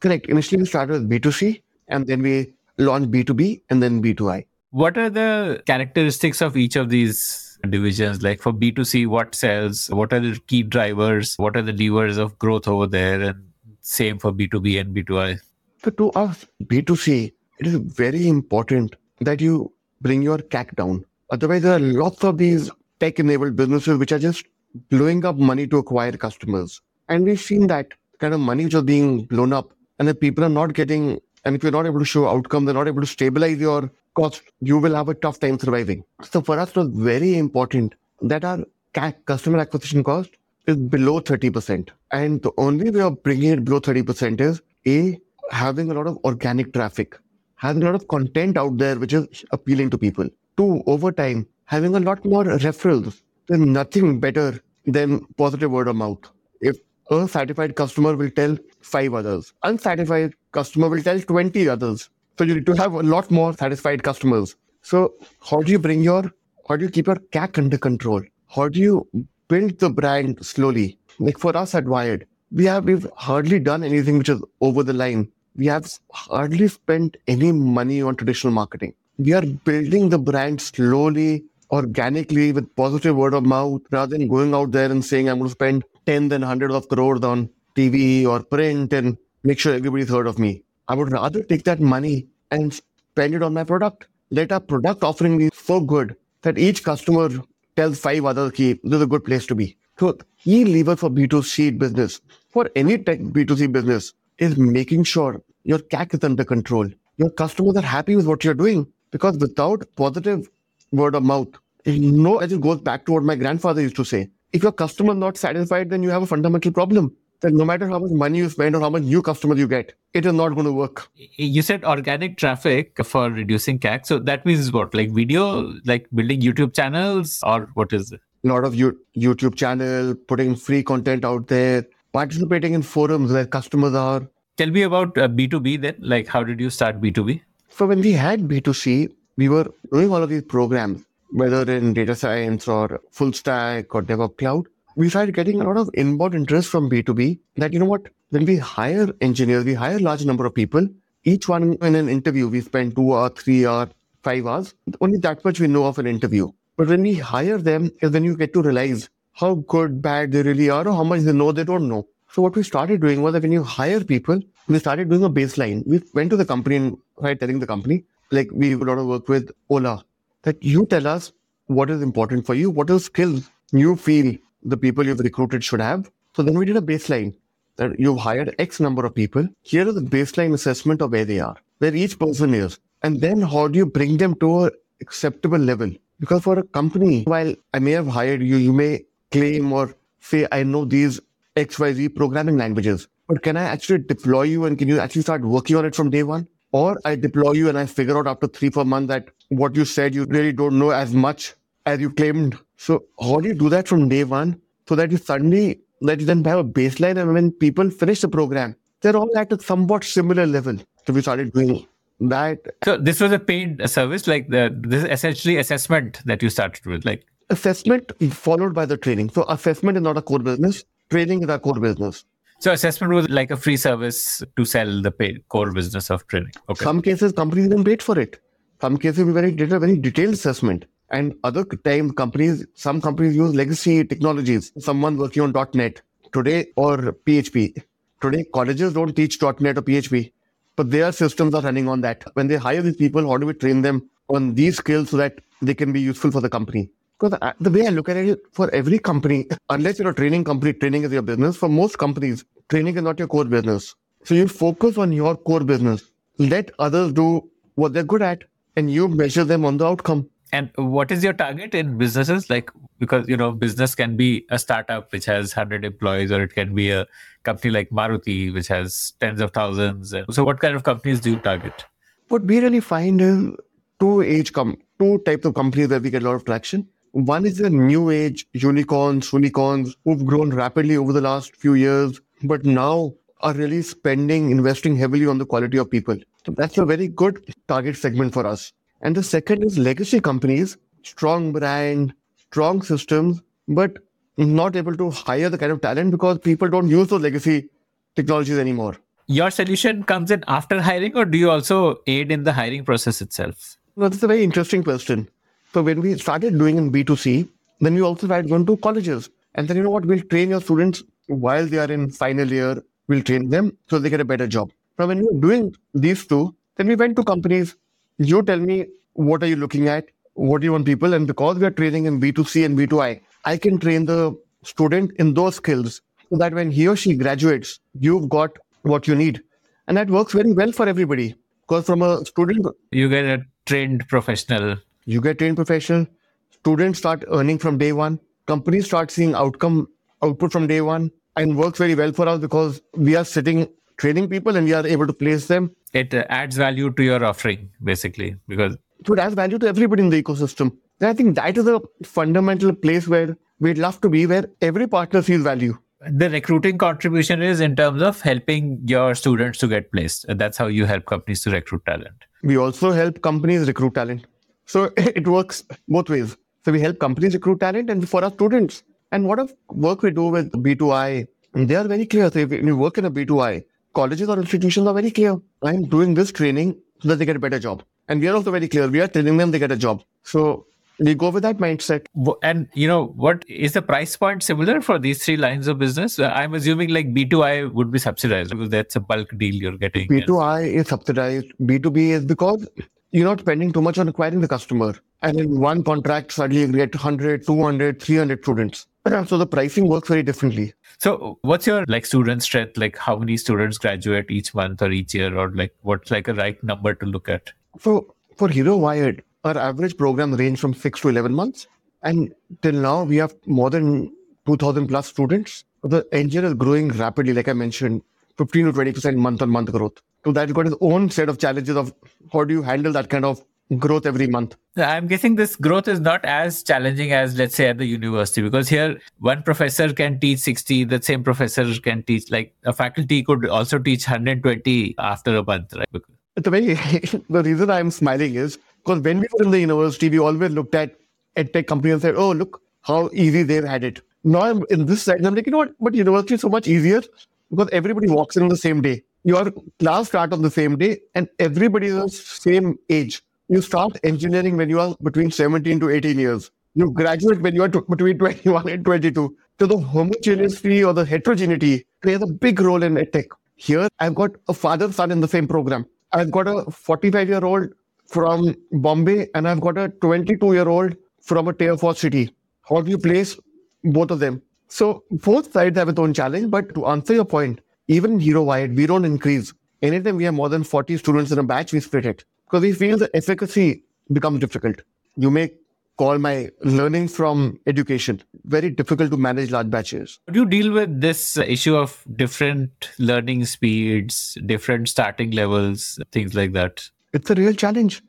[0.00, 0.26] correct.
[0.26, 4.46] Initially, we started with B2C and then we launched B2B and then B2I.
[4.70, 8.22] What are the characteristics of each of these divisions?
[8.22, 9.88] Like for B2C, what sells?
[9.88, 11.34] What are the key drivers?
[11.36, 13.20] What are the levers of growth over there?
[13.20, 13.51] And
[13.82, 15.40] same for B2B and B2I.
[15.84, 21.04] So to us, B2C, it is very important that you bring your CAC down.
[21.30, 24.46] Otherwise, there are lots of these tech enabled businesses which are just
[24.88, 26.80] blowing up money to acquire customers.
[27.08, 30.48] And we've seen that kind of money just being blown up and the people are
[30.48, 33.58] not getting, and if you're not able to show outcome, they're not able to stabilize
[33.58, 36.04] your cost, you will have a tough time surviving.
[36.22, 38.64] So for us, it was very important that our
[38.94, 40.30] CAC, customer acquisition cost,
[40.66, 41.90] is below 30%.
[42.10, 45.20] And the only way of bringing it below 30% is A,
[45.50, 47.18] having a lot of organic traffic,
[47.56, 50.28] having a lot of content out there which is appealing to people.
[50.56, 53.22] Two, over time, having a lot more referrals.
[53.48, 56.20] There's nothing better than positive word of mouth.
[56.60, 56.76] If
[57.10, 62.08] a satisfied customer will tell five others, unsatisfied customer will tell 20 others.
[62.38, 64.56] So you need to have a lot more satisfied customers.
[64.82, 66.30] So how do you bring your,
[66.68, 68.22] how do you keep your CAC under control?
[68.48, 69.08] How do you
[69.52, 70.98] build the brand slowly?
[71.18, 74.94] Like for us at Vired, we have we've hardly done anything which is over the
[74.94, 75.30] line.
[75.56, 78.94] We have hardly spent any money on traditional marketing.
[79.18, 84.54] We are building the brand slowly, organically, with positive word of mouth, rather than going
[84.54, 88.26] out there and saying I'm going to spend tens and hundreds of crores on TV
[88.26, 90.62] or print and make sure everybody's heard of me.
[90.88, 94.08] I would rather take that money and spend it on my product.
[94.30, 97.28] Let our product offering be so good that each customer
[97.76, 99.76] tells five others, this is a good place to be.
[99.98, 105.78] So key lever for B2C business, for any tech B2C business, is making sure your
[105.78, 106.88] CAC is under control.
[107.18, 110.48] Your customers are happy with what you're doing because without positive
[110.90, 111.48] word of mouth,
[111.84, 114.30] as it goes back to what my grandfather used to say.
[114.52, 117.16] If your customer is not satisfied, then you have a fundamental problem.
[117.42, 119.94] That no matter how much money you spend or how much new customers you get,
[120.14, 121.08] it is not going to work.
[121.16, 124.06] You said organic traffic for reducing CAC.
[124.06, 124.94] So that means what?
[124.94, 128.20] Like video, like building YouTube channels, or what is it?
[128.44, 133.94] A lot of YouTube channel, putting free content out there, participating in forums where customers
[133.94, 134.28] are.
[134.56, 135.96] Tell me about uh, B2B then.
[135.98, 137.40] Like, how did you start B2B?
[137.70, 142.14] So when we had B2C, we were doing all of these programs, whether in data
[142.14, 144.66] science or full stack or DevOps cloud.
[144.94, 148.44] We started getting a lot of inbound interest from B2B that, you know what, when
[148.44, 150.86] we hire engineers, we hire a large number of people.
[151.24, 153.88] Each one in an interview, we spend two or three or
[154.22, 154.74] five hours.
[155.00, 156.50] Only that much we know of an interview.
[156.76, 160.42] But when we hire them is when you get to realize how good, bad they
[160.42, 162.06] really are or how much they know they don't know.
[162.30, 165.30] So what we started doing was that when you hire people, we started doing a
[165.30, 165.86] baseline.
[165.86, 168.98] We went to the company and started telling the company, like we have a lot
[168.98, 170.04] of work with Ola,
[170.42, 171.32] that you tell us
[171.66, 175.80] what is important for you, what are skills you feel the people you've recruited should
[175.80, 176.10] have.
[176.34, 177.34] So then we did a baseline
[177.76, 179.48] that you've hired X number of people.
[179.62, 182.78] Here is the baseline assessment of where they are, where each person is.
[183.02, 184.70] And then how do you bring them to a
[185.00, 185.90] acceptable level?
[186.20, 190.46] Because for a company, while I may have hired you, you may claim or say,
[190.52, 191.20] I know these
[191.56, 195.76] XYZ programming languages, but can I actually deploy you and can you actually start working
[195.76, 196.46] on it from day one?
[196.70, 199.84] Or I deploy you and I figure out after three, four months that what you
[199.84, 202.56] said you really don't know as much as you claimed.
[202.84, 206.26] So how do you do that from day one so that you suddenly that you
[206.26, 210.02] then have a baseline and when people finish the program, they're all at a somewhat
[210.02, 210.76] similar level.
[211.06, 211.86] So we started doing
[212.18, 212.58] that.
[212.82, 217.04] So this was a paid service, like the this essentially assessment that you started with,
[217.04, 219.30] like assessment followed by the training.
[219.30, 220.84] So assessment is not a core business.
[221.08, 222.24] Training is our core business.
[222.58, 226.50] So assessment was like a free service to sell the paid core business of training.
[226.68, 226.84] Okay.
[226.84, 228.40] Some cases companies even paid for it.
[228.80, 230.86] Some cases we very did a very detailed assessment.
[231.12, 234.72] And other time companies, some companies use legacy technologies.
[234.78, 236.00] Someone working on .NET
[236.32, 237.82] today or PHP.
[238.22, 240.32] Today colleges don't teach .NET or PHP,
[240.74, 242.24] but their systems are running on that.
[242.32, 245.40] When they hire these people, how do we train them on these skills so that
[245.60, 246.88] they can be useful for the company?
[247.20, 250.44] Because uh, the way I look at it, for every company, unless you're a training
[250.44, 251.56] company, training is your business.
[251.56, 253.94] For most companies, training is not your core business.
[254.24, 256.10] So you focus on your core business.
[256.38, 258.44] Let others do what they're good at,
[258.76, 260.28] and you measure them on the outcome.
[260.52, 262.50] And what is your target in businesses?
[262.50, 266.54] Like, because, you know, business can be a startup which has 100 employees, or it
[266.54, 267.06] can be a
[267.42, 270.14] company like Maruti, which has tens of thousands.
[270.30, 271.86] So, what kind of companies do you target?
[272.28, 273.54] What we really find is
[273.98, 276.86] two age com- two types of companies that we get a lot of traction.
[277.12, 282.20] One is the new age unicorns, unicorns who've grown rapidly over the last few years,
[282.42, 286.16] but now are really spending, investing heavily on the quality of people.
[286.46, 288.72] So that's a very good target segment for us.
[289.02, 293.98] And the second is legacy companies, strong brand, strong systems, but
[294.36, 297.68] not able to hire the kind of talent because people don't use those legacy
[298.14, 298.96] technologies anymore.
[299.26, 303.20] Your solution comes in after hiring, or do you also aid in the hiring process
[303.20, 303.76] itself?
[303.96, 305.28] No, that's a very interesting question.
[305.72, 307.48] So when we started doing in B2C,
[307.80, 309.30] then we also started going to colleges.
[309.54, 310.06] And then you know what?
[310.06, 312.82] We'll train your students while they are in final year.
[313.08, 314.70] We'll train them so they get a better job.
[314.96, 317.76] From when we were doing these two, then we went to companies.
[318.18, 320.06] You tell me what are you looking at?
[320.34, 321.14] What do you want people?
[321.14, 325.34] And because we are training in B2C and B2I, I can train the student in
[325.34, 326.00] those skills
[326.30, 328.50] so that when he or she graduates, you've got
[328.82, 329.42] what you need.
[329.86, 331.34] And that works very well for everybody.
[331.62, 334.76] Because from a student, you get a trained professional.
[335.04, 336.06] You get trained professional.
[336.50, 338.20] Students start earning from day one.
[338.46, 339.88] Companies start seeing outcome
[340.22, 344.28] output from day one and works very well for us because we are sitting training
[344.28, 345.74] people and we are able to place them.
[345.92, 350.02] It uh, adds value to your offering, basically, because it would add value to everybody
[350.02, 350.76] in the ecosystem.
[351.00, 354.86] And I think that is a fundamental place where we'd love to be, where every
[354.86, 355.76] partner sees value.
[356.08, 360.26] The recruiting contribution is in terms of helping your students to get placed.
[360.28, 362.24] That's how you help companies to recruit talent.
[362.42, 364.26] We also help companies recruit talent.
[364.66, 366.36] So it works both ways.
[366.64, 368.82] So we help companies recruit talent and for our students.
[369.12, 372.30] And what of work we do with B2I, they are very clear.
[372.30, 375.36] So if you work in a B2I, colleges or institutions are very clear.
[375.62, 377.82] I'm doing this training so that they get a better job.
[378.08, 378.88] And we are also very clear.
[378.88, 380.02] We are telling them they get a job.
[380.22, 380.66] So
[380.98, 382.06] we go with that mindset.
[382.42, 386.18] And you know, what is the price point similar for these three lines of business?
[386.18, 390.08] Uh, I'm assuming like B2I would be subsidized because that's a bulk deal you're getting.
[390.08, 391.46] B2I is subsidized.
[391.60, 392.68] B2B is because
[393.10, 394.94] you're not spending too much on acquiring the customer.
[395.22, 398.86] And in one contract, suddenly you get 100, 200, 300 students.
[399.04, 400.74] Um, so the pricing works very differently.
[400.98, 402.76] So what's your like student strength?
[402.76, 406.34] Like how many students graduate each month or each year or like what's like a
[406.34, 407.50] right number to look at?
[407.80, 411.66] So for Hero Vired, our average program range from six to 11 months.
[412.02, 414.12] And till now, we have more than
[414.46, 415.64] 2000 plus students.
[415.82, 418.02] The engine is growing rapidly, like I mentioned,
[418.38, 420.00] 15 to 20% month on month growth.
[420.24, 421.92] So that's got its own set of challenges of
[422.32, 423.44] how do you handle that kind of
[423.78, 424.56] growth every month.
[424.76, 428.68] I'm guessing this growth is not as challenging as, let's say, at the university, because
[428.68, 433.48] here one professor can teach 60, the same professor can teach, like a faculty could
[433.48, 436.02] also teach 120 after a month, right?
[436.36, 436.74] The way
[437.28, 440.74] the reason I'm smiling is because when we were in the university, we always looked
[440.74, 440.96] at
[441.36, 444.00] edtech companies and said, oh, look how easy they've had it.
[444.24, 445.74] Now I'm in this side, I'm like, you know what?
[445.80, 447.02] But university is so much easier
[447.50, 449.02] because everybody walks in on the same day.
[449.24, 453.22] Your class start on the same day and everybody is the same age.
[453.48, 456.50] You start engineering when you are between 17 to 18 years.
[456.74, 459.36] You graduate when you are t- between 21 and 22.
[459.58, 463.26] So the homogeneity or the heterogeneity plays a big role in edtech.
[463.56, 465.86] Here, I've got a father son in the same program.
[466.12, 467.70] I've got a 45 year old
[468.06, 472.34] from Bombay and I've got a 22 year old from a tier four city.
[472.62, 473.38] How do you place
[473.84, 474.40] both of them?
[474.68, 476.50] So both sides have its own challenge.
[476.50, 479.52] But to answer your point, even Hero Vired, we don't increase.
[479.82, 482.72] Anytime we have more than 40 students in a batch, we split it because we
[482.72, 483.82] feel the efficacy
[484.12, 484.82] becomes difficult.
[485.16, 485.52] You may
[485.96, 490.20] call my learning from education very difficult to manage large batches.
[490.26, 496.34] How do you deal with this issue of different learning speeds, different starting levels, things
[496.34, 496.90] like that?
[497.14, 498.02] It's a real challenge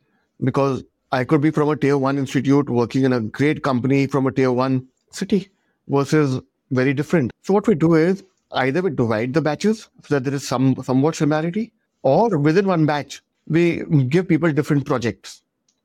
[0.43, 0.83] because
[1.13, 4.31] I could be from a tier one institute working in a great company from a
[4.33, 5.51] tier one city
[5.87, 6.41] versus
[6.71, 7.31] very different.
[7.43, 10.75] So what we do is either we divide the batches so that there is some
[10.83, 11.71] somewhat similarity,
[12.01, 15.41] or within one batch, we give people different projects.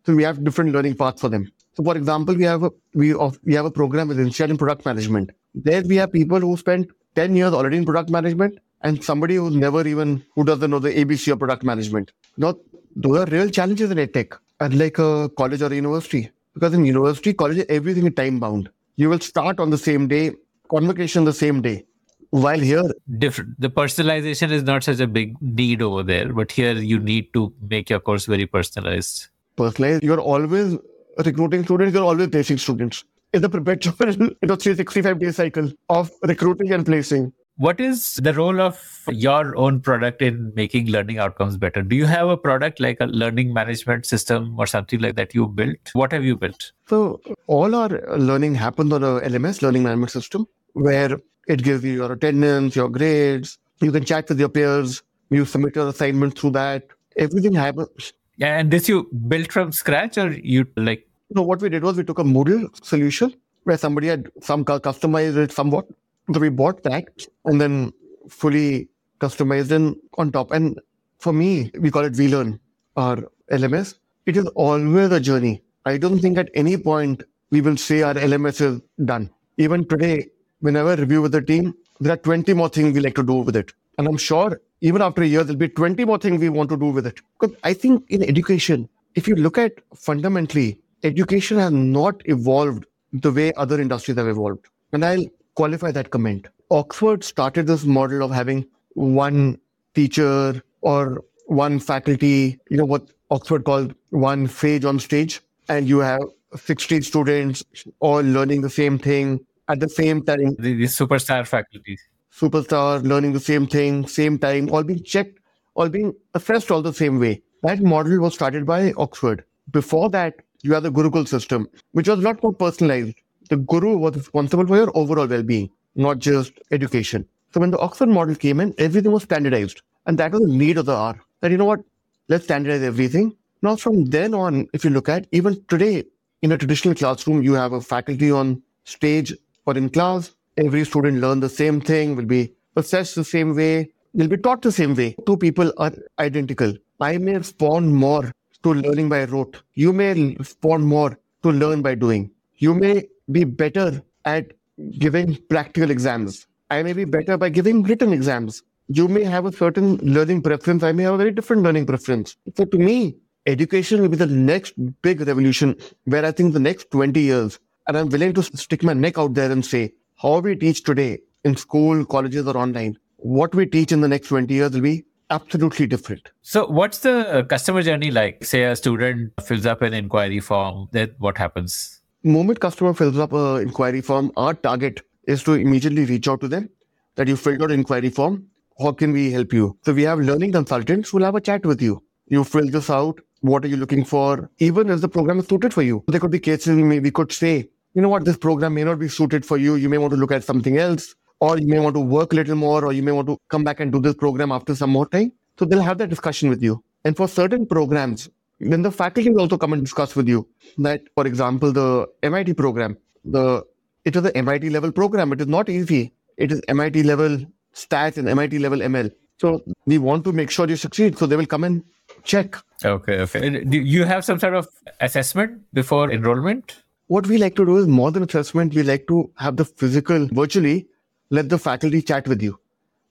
[0.06, 1.50] So we have different learning paths for them.
[1.74, 4.58] So for example, we have a we of, we have a program with INSEAD in
[4.58, 5.30] product management.
[5.54, 9.54] There we have people who spent 10 years already in product management and somebody who's
[9.54, 12.12] never even who doesn't know the ABC of product management.
[12.36, 12.54] Now
[12.96, 16.30] those are real challenges in edtech, unlike a college or a university.
[16.54, 18.70] Because in university, college, everything is time bound.
[18.96, 20.32] You will start on the same day,
[20.68, 21.86] convocation the same day.
[22.30, 22.84] While here,
[23.18, 23.58] different.
[23.58, 27.52] The personalization is not such a big need over there, but here you need to
[27.70, 29.28] make your course very personalized.
[29.56, 30.02] Personalized.
[30.02, 30.76] You're always
[31.24, 31.94] recruiting students.
[31.94, 33.04] You're always placing students.
[33.32, 37.32] It's a perpetual, you know, 365 day cycle of recruiting and placing.
[37.56, 41.82] What is the role of your own product in making learning outcomes better?
[41.82, 45.48] Do you have a product like a learning management system or something like that you
[45.48, 45.76] built?
[45.94, 46.70] What have you built?
[46.86, 51.18] So, all our learning happens on a LMS, learning management system, where
[51.48, 53.58] it gives you your attendance, your grades.
[53.80, 55.02] You can chat with your peers.
[55.30, 56.86] You submit your assignment through that.
[57.16, 58.12] Everything happens.
[58.36, 61.06] Yeah, and this you built from scratch or you like?
[61.30, 63.34] No, what we did was we took a Moodle solution
[63.64, 65.86] where somebody had some customized it somewhat
[66.32, 67.92] so we bought that and then
[68.28, 68.88] fully
[69.20, 70.50] customized and on top.
[70.50, 70.78] And
[71.18, 72.58] for me, we call it VLearn
[72.96, 73.94] or LMS.
[74.26, 75.62] It is always a journey.
[75.86, 79.30] I don't think at any point we will say our LMS is done.
[79.56, 80.28] Even today,
[80.60, 83.34] whenever I review with the team, there are 20 more things we like to do
[83.34, 83.72] with it.
[83.98, 86.76] And I'm sure even after a year, there'll be 20 more things we want to
[86.76, 87.20] do with it.
[87.38, 93.32] Because I think in education, if you look at fundamentally, education has not evolved the
[93.32, 94.66] way other industries have evolved.
[94.92, 96.46] And I'll qualify that comment.
[96.70, 99.58] Oxford started this model of having one
[99.94, 105.98] teacher or one faculty, you know, what Oxford called one sage on stage, and you
[105.98, 106.22] have
[106.54, 107.64] 60 students
[108.00, 110.56] all learning the same thing at the same time.
[110.58, 111.98] The, the superstar faculty.
[112.32, 115.38] Superstar learning the same thing, same time, all being checked,
[115.74, 117.42] all being assessed all the same way.
[117.62, 119.44] That model was started by Oxford.
[119.70, 123.16] Before that, you had the Gurukul system, which was a lot more personalized.
[123.48, 127.26] The guru was responsible for your overall well being, not just education.
[127.52, 129.82] So when the Oxford model came in, everything was standardized.
[130.06, 131.20] And that was the need of the hour.
[131.40, 131.80] That, you know what,
[132.28, 133.34] let's standardize everything.
[133.62, 136.04] Now, from then on, if you look at even today,
[136.42, 139.34] in a traditional classroom, you have a faculty on stage
[139.68, 140.34] or in class.
[140.56, 142.42] Every student learn the same thing, will be
[142.76, 145.14] assessed the same way, will be taught the same way.
[145.26, 146.72] Two people are identical.
[147.00, 149.62] I may respond more to learning by rote.
[149.74, 152.30] You may respond more to learn by doing.
[152.56, 152.96] You may
[153.30, 154.52] be better at
[154.98, 156.46] giving practical exams.
[156.70, 158.62] I may be better by giving written exams.
[158.88, 160.82] You may have a certain learning preference.
[160.82, 162.36] I may have a very different learning preference.
[162.56, 163.16] So to me,
[163.46, 167.58] education will be the next big revolution where I think the next 20 years,
[167.88, 171.20] and I'm willing to stick my neck out there and say, how we teach today
[171.44, 175.04] in school, colleges, or online, what we teach in the next 20 years will be
[175.30, 176.30] absolutely different.
[176.42, 178.44] So, what's the uh, customer journey like?
[178.44, 182.00] Say a student fills up an inquiry form, then what happens?
[182.24, 186.48] Moment customer fills up an inquiry form, our target is to immediately reach out to
[186.48, 186.68] them
[187.14, 188.46] that you filled out an inquiry form.
[188.78, 189.78] How can we help you?
[189.84, 192.02] So, we have learning consultants who will have a chat with you.
[192.26, 193.18] You fill this out.
[193.40, 194.50] What are you looking for?
[194.58, 197.68] Even if the program is suited for you, there could be cases we could say,
[197.94, 199.74] you know what, this program may not be suited for you.
[199.76, 202.36] You may want to look at something else or you may want to work a
[202.36, 204.90] little more, or you may want to come back and do this program after some
[204.90, 205.32] more time.
[205.58, 206.82] So they'll have that discussion with you.
[207.04, 208.28] And for certain programs,
[208.60, 212.54] then the faculty will also come and discuss with you that, for example, the MIT
[212.54, 213.64] program, the
[214.04, 215.32] it is an MIT level program.
[215.32, 216.12] It is not easy.
[216.36, 217.38] It is MIT level
[217.74, 219.10] stats and MIT level ML.
[219.38, 221.18] So we want to make sure you succeed.
[221.18, 221.84] So they will come and
[222.24, 222.56] check.
[222.84, 223.20] Okay.
[223.20, 223.64] okay.
[223.64, 224.68] Do you have some sort of
[225.00, 226.82] assessment before enrollment?
[227.08, 228.74] What we like to do is more than assessment.
[228.74, 230.86] We like to have the physical virtually
[231.30, 232.58] let the faculty chat with you.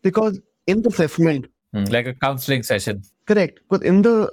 [0.01, 3.03] Because in the assessment, mm, like a counseling session.
[3.25, 3.59] Correct.
[3.69, 4.31] But in the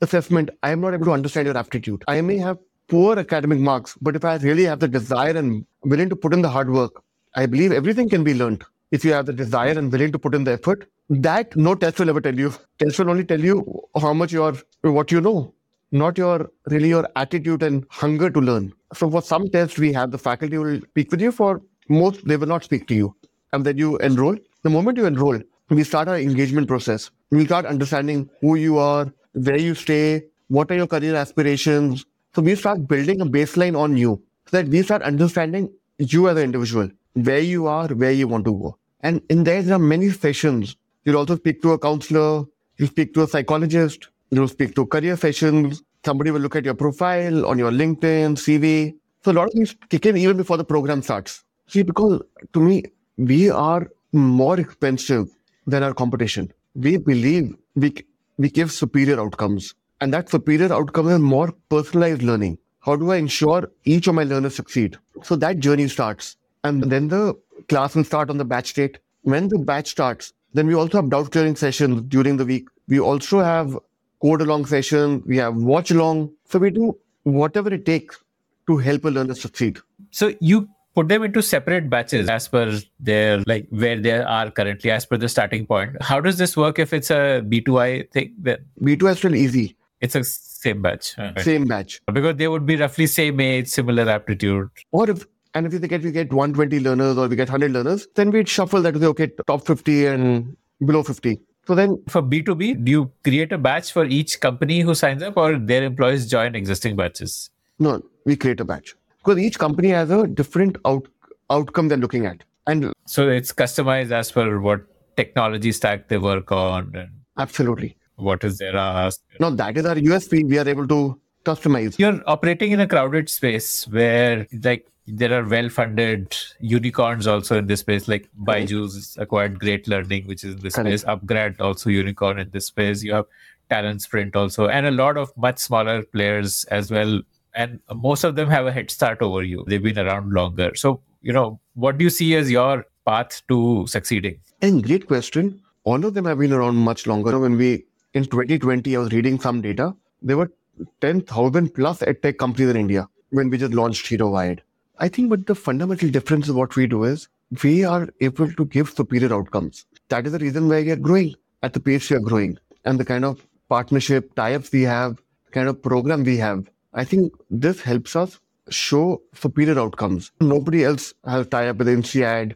[0.00, 2.04] assessment, I am not able to understand your aptitude.
[2.08, 6.08] I may have poor academic marks, but if I really have the desire and willing
[6.08, 7.02] to put in the hard work,
[7.34, 8.64] I believe everything can be learned.
[8.90, 11.98] If you have the desire and willing to put in the effort, that no test
[11.98, 12.52] will ever tell you.
[12.78, 13.64] Test will only tell you
[14.00, 15.54] how much you are, what you know,
[15.90, 18.72] not your really your attitude and hunger to learn.
[18.94, 22.36] So for some tests, we have the faculty will speak with you for most they
[22.36, 23.14] will not speak to you.
[23.52, 24.36] And then you enroll.
[24.62, 27.10] The moment you enroll, we start our engagement process.
[27.30, 32.04] We start understanding who you are, where you stay, what are your career aspirations.
[32.34, 36.36] So we start building a baseline on you so that we start understanding you as
[36.36, 38.78] an individual, where you are, where you want to go.
[39.00, 40.76] And in there, there are many sessions.
[41.04, 42.44] You'll also speak to a counselor,
[42.76, 45.82] you speak to a psychologist, you'll speak to career sessions.
[46.04, 48.94] Somebody will look at your profile on your LinkedIn, CV.
[49.24, 51.44] So a lot of things kick in even before the program starts.
[51.66, 52.22] See, because
[52.52, 52.84] to me,
[53.16, 55.28] we are more expensive
[55.66, 56.52] than our competition.
[56.74, 57.94] We believe we,
[58.38, 59.74] we give superior outcomes.
[60.00, 62.58] And that superior outcome is more personalized learning.
[62.80, 64.96] How do I ensure each of my learners succeed?
[65.22, 66.36] So that journey starts.
[66.64, 67.34] And then the
[67.68, 68.98] class will start on the batch date.
[69.22, 72.68] When the batch starts, then we also have doubt clearing sessions during the week.
[72.86, 73.76] We also have
[74.22, 76.32] code along session, We have watch along.
[76.46, 78.18] So we do whatever it takes
[78.66, 79.78] to help a learner succeed.
[80.10, 84.90] So you put them into separate batches as per their like where they are currently
[84.90, 86.00] as per the starting point.
[86.02, 88.34] How does this work if it's a b2i thing?
[88.38, 89.76] Then b2i is still easy.
[90.00, 91.16] It's a same batch.
[91.18, 91.38] Right.
[91.40, 92.00] same batch.
[92.12, 94.70] Because they would be roughly same age similar aptitude.
[94.92, 98.06] Or if and if we get we get 120 learners or we get 100 learners
[98.14, 102.22] then we'd shuffle that to say okay top 50 and below 50 so then for
[102.34, 106.30] b2b do you create a batch for each company who signs up or their employees
[106.36, 108.94] join existing batches no we create a batch
[109.28, 111.06] because each company has a different out,
[111.50, 112.44] outcome they're looking at.
[112.66, 114.82] And so it's customized as per what
[115.16, 116.92] technology stack they work on.
[116.94, 117.96] And absolutely.
[118.16, 119.20] What is their ask?
[119.40, 120.48] No, that is our USP.
[120.48, 121.98] We are able to customize.
[121.98, 127.80] You're operating in a crowded space where like there are well-funded unicorns also in this
[127.80, 131.00] space, like Byju's acquired Great Learning, which is in this Correct.
[131.00, 131.04] space.
[131.04, 133.02] Upgrad also unicorn in this space.
[133.02, 133.26] You have
[133.70, 137.20] Talent Sprint also, and a lot of much smaller players as well
[137.58, 139.64] and most of them have a head start over you.
[139.66, 140.74] They've been around longer.
[140.76, 144.38] So, you know, what do you see as your path to succeeding?
[144.62, 145.60] And great question.
[145.84, 147.38] All of them have been around much longer.
[147.38, 147.84] When we,
[148.14, 150.52] in 2020, I was reading some data, there were
[151.00, 154.62] 10,000 plus edtech companies in India when we just launched Hero Vired.
[154.98, 157.28] I think but the fundamental difference of what we do is
[157.62, 159.86] we are able to give superior outcomes.
[160.08, 161.34] That is the reason why we are growing.
[161.62, 165.20] at the pace we are growing and the kind of partnership tie-ups we have,
[165.50, 168.40] kind of program we have, I think this helps us
[168.70, 170.30] show superior outcomes.
[170.40, 172.54] Nobody else has tie-up with INSEAD.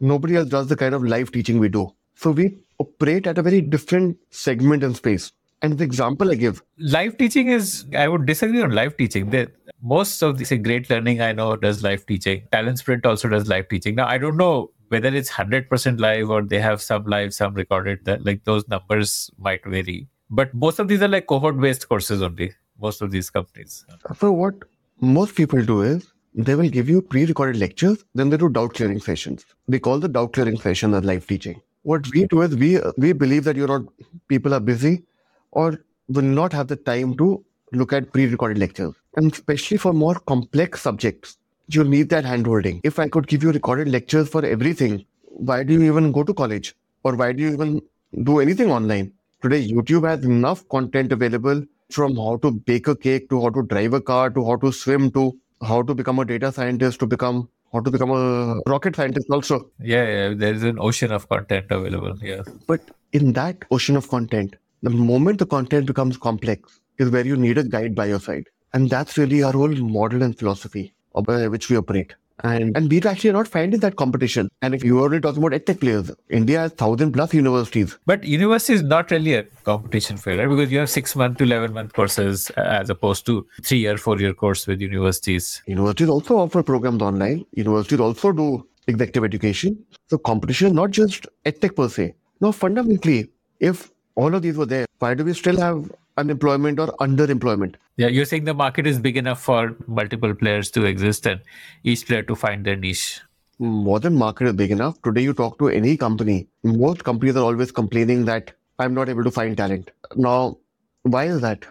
[0.00, 1.92] Nobody else does the kind of live teaching we do.
[2.14, 5.32] So we operate at a very different segment and space.
[5.62, 6.62] And the example I give.
[6.78, 9.28] Live teaching is, I would disagree on live teaching.
[9.28, 9.50] The,
[9.82, 12.42] most of this great learning I know does live teaching.
[12.52, 13.94] Talent Sprint also does live teaching.
[13.94, 18.04] Now, I don't know whether it's 100% live or they have some live, some recorded,
[18.04, 20.08] that like those numbers might vary.
[20.28, 23.84] But most of these are like cohort based courses only, most of these companies.
[24.18, 24.54] So, what
[25.00, 28.74] most people do is they will give you pre recorded lectures, then they do doubt
[28.74, 29.44] clearing sessions.
[29.66, 31.60] They call the doubt clearing session as live teaching.
[31.82, 33.82] What we do is we, we believe that you're not,
[34.28, 35.04] people are busy
[35.50, 38.94] or will not have the time to look at pre-recorded lectures.
[39.16, 42.80] And especially for more complex subjects, you'll need that handholding.
[42.84, 46.34] If I could give you recorded lectures for everything, why do you even go to
[46.34, 46.74] college?
[47.04, 47.80] Or why do you even
[48.24, 49.12] do anything online?
[49.42, 53.62] Today, YouTube has enough content available from how to bake a cake to how to
[53.62, 57.06] drive a car to how to swim to how to become a data scientist to
[57.06, 59.70] become how to become a rocket scientist also.
[59.80, 62.16] Yeah, yeah, there's an ocean of content available.
[62.20, 62.42] Yeah.
[62.66, 62.80] But
[63.12, 67.58] in that ocean of content, the moment the content becomes complex is where you need
[67.58, 68.48] a guide by your side.
[68.72, 70.92] And that's really our whole model and philosophy
[71.24, 72.14] by which we operate.
[72.42, 74.48] And, and we're actually not finding that competition.
[74.62, 77.98] And if you are only talking about edtech players, India has thousand plus universities.
[78.06, 80.48] But university is not really a competition for right?
[80.48, 83.98] Because you have six month to eleven month courses uh, as opposed to three year,
[83.98, 85.62] four year course with universities.
[85.66, 87.44] Universities also offer programs online.
[87.52, 89.78] Universities also do executive education.
[90.06, 92.14] So competition is not just edtech per se.
[92.40, 93.28] Now fundamentally,
[93.58, 97.74] if all of these were there, why do we still have unemployment or underemployment?
[97.96, 101.40] Yeah, you're saying the market is big enough for multiple players to exist and
[101.84, 103.20] each player to find their niche.
[103.58, 105.00] More than market is big enough.
[105.02, 109.24] Today, you talk to any company, most companies are always complaining that I'm not able
[109.24, 109.90] to find talent.
[110.16, 110.58] Now,
[111.02, 111.66] why is that?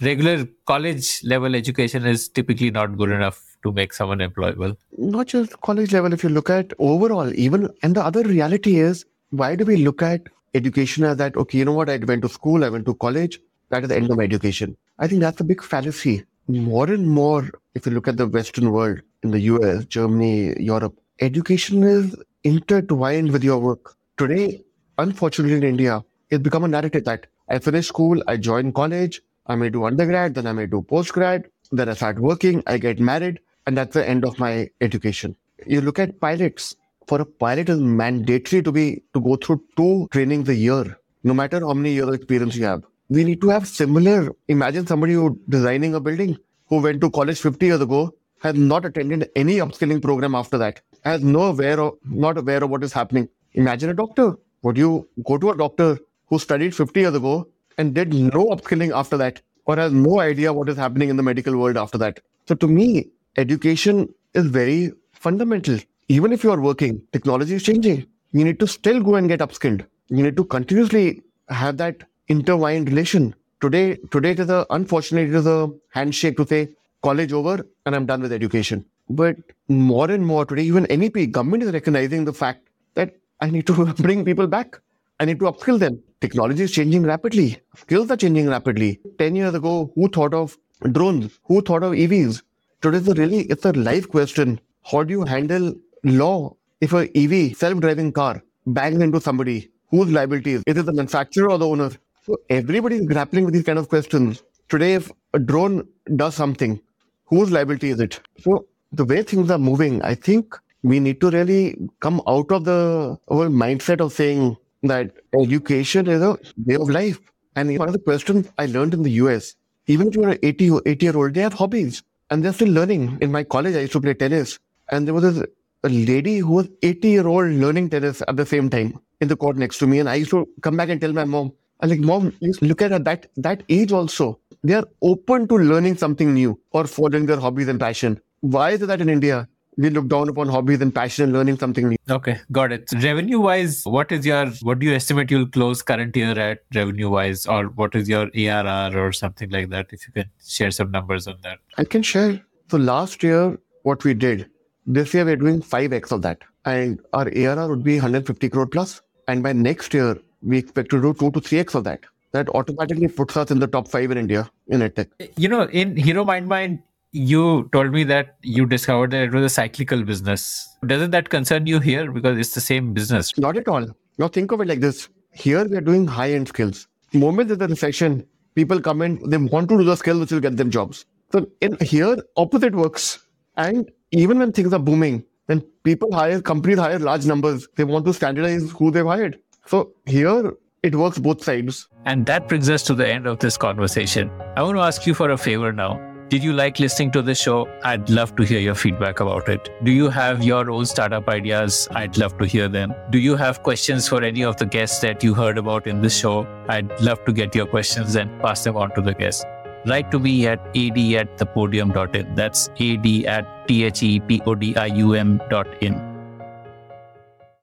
[0.00, 4.76] Regular college level education is typically not good enough to make someone employable.
[4.98, 9.04] Not just college level, if you look at overall, even, and the other reality is,
[9.30, 10.22] why do we look at
[10.54, 13.40] education as that, okay, you know what, I went to school, I went to college,
[13.70, 14.76] that is the end of education.
[14.98, 16.24] I think that's a big fallacy.
[16.48, 20.94] More and more, if you look at the Western world, in the US, Germany, Europe,
[21.20, 23.94] education is intertwined with your work.
[24.18, 24.62] Today,
[24.98, 29.54] unfortunately in India, it's become a narrative that I finish school, I join college, I
[29.54, 33.40] may do undergrad, then I may do postgrad, then I start working, I get married,
[33.66, 35.36] and that's the end of my education.
[35.66, 40.08] You look at pilots, for a pilot is mandatory to be to go through two
[40.10, 42.82] trainings a year, no matter how many years of experience you have.
[43.08, 44.32] We need to have similar.
[44.48, 46.36] Imagine somebody who designing a building
[46.66, 50.80] who went to college 50 years ago has not attended any upskilling program after that,
[51.04, 53.28] has no aware of not aware of what is happening.
[53.52, 54.36] Imagine a doctor.
[54.62, 57.48] Would you go to a doctor who studied 50 years ago
[57.78, 61.22] and did no upskilling after that, or has no idea what is happening in the
[61.22, 62.20] medical world after that?
[62.48, 65.78] So to me, education is very fundamental
[66.08, 68.06] even if you are working, technology is changing.
[68.32, 69.86] You need to still go and get upskilled.
[70.08, 73.34] You need to continuously have that intertwined relation.
[73.60, 76.68] Today, today is a unfortunately it is a handshake to say
[77.02, 78.84] college over and I'm done with education.
[79.08, 79.36] But
[79.68, 83.86] more and more today, even NEP government is recognizing the fact that I need to
[84.06, 84.80] bring people back.
[85.20, 86.02] I need to upskill them.
[86.20, 87.58] Technology is changing rapidly.
[87.76, 89.00] Skills are changing rapidly.
[89.18, 90.56] Ten years ago, who thought of
[90.92, 91.38] drones?
[91.44, 92.42] Who thought of EVs?
[92.80, 94.60] Today, it's a really it's a live question.
[94.82, 99.70] How do you handle law if a EV self-driving car bangs into somebody?
[99.90, 100.62] Whose liability is?
[100.66, 101.90] Is it the manufacturer or the owner?
[102.26, 104.42] So everybody is grappling with these kind of questions.
[104.70, 106.80] Today, if a drone does something,
[107.26, 108.18] whose liability is it?
[108.38, 112.64] So the way things are moving, I think we need to really come out of
[112.64, 117.20] the whole mindset of saying that education is a way of life.
[117.56, 119.54] And one of the questions I learned in the US,
[119.86, 123.18] even if you're an 80, 80 year old, they have hobbies and they're still learning.
[123.20, 124.58] In my college, I used to play tennis
[124.90, 125.46] and there was this
[125.82, 129.36] a lady who was 80 year old learning tennis at the same time in the
[129.36, 129.98] court next to me.
[129.98, 131.52] And I used to come back and tell my mom,
[131.82, 134.38] Uh, like, mom, look at that, that age also.
[134.62, 138.20] They are open to learning something new or following their hobbies and passion.
[138.40, 141.88] Why is that in India, we look down upon hobbies and passion and learning something
[141.88, 141.96] new.
[142.08, 142.88] Okay, got it.
[143.02, 147.10] Revenue wise, what is your what do you estimate you'll close current year at revenue
[147.10, 149.86] wise, or what is your ARR or something like that?
[149.90, 151.58] If you can share some numbers on that.
[151.76, 152.40] I can share.
[152.70, 154.48] So last year, what we did,
[154.86, 156.38] this year we're doing 5x of that.
[156.64, 159.02] And our ARR would be 150 crore plus.
[159.28, 162.00] And by next year, we expect to do 2 to 3x of that.
[162.32, 165.08] That automatically puts us in the top five in India in EdTech.
[165.36, 166.82] You know, in Hero MindMine,
[167.12, 170.68] you told me that you discovered that it was a cyclical business.
[170.84, 172.10] Doesn't that concern you here?
[172.10, 173.36] Because it's the same business.
[173.38, 173.86] Not at all.
[174.18, 175.08] Now think of it like this.
[175.34, 176.86] here we are doing high end skills.
[177.12, 180.40] Moment there's a recession, people come in, they want to do the skill which will
[180.40, 181.06] get them jobs.
[181.32, 183.26] So in here, opposite works.
[183.56, 187.68] And even when things are booming, then people hire, companies hire large numbers.
[187.76, 189.38] They want to standardize who they've hired.
[189.66, 190.52] So here
[190.82, 191.88] it works both sides.
[192.04, 194.30] And that brings us to the end of this conversation.
[194.56, 196.00] I want to ask you for a favor now.
[196.28, 197.68] Did you like listening to the show?
[197.84, 199.70] I'd love to hear your feedback about it.
[199.84, 201.86] Do you have your own startup ideas?
[201.92, 202.94] I'd love to hear them.
[203.10, 206.18] Do you have questions for any of the guests that you heard about in this
[206.18, 206.46] show?
[206.68, 209.44] I'd love to get your questions and pass them on to the guests.
[209.86, 212.34] Write to me at ad at thepodium.in.
[212.34, 216.13] That's ad at thepodium dot in.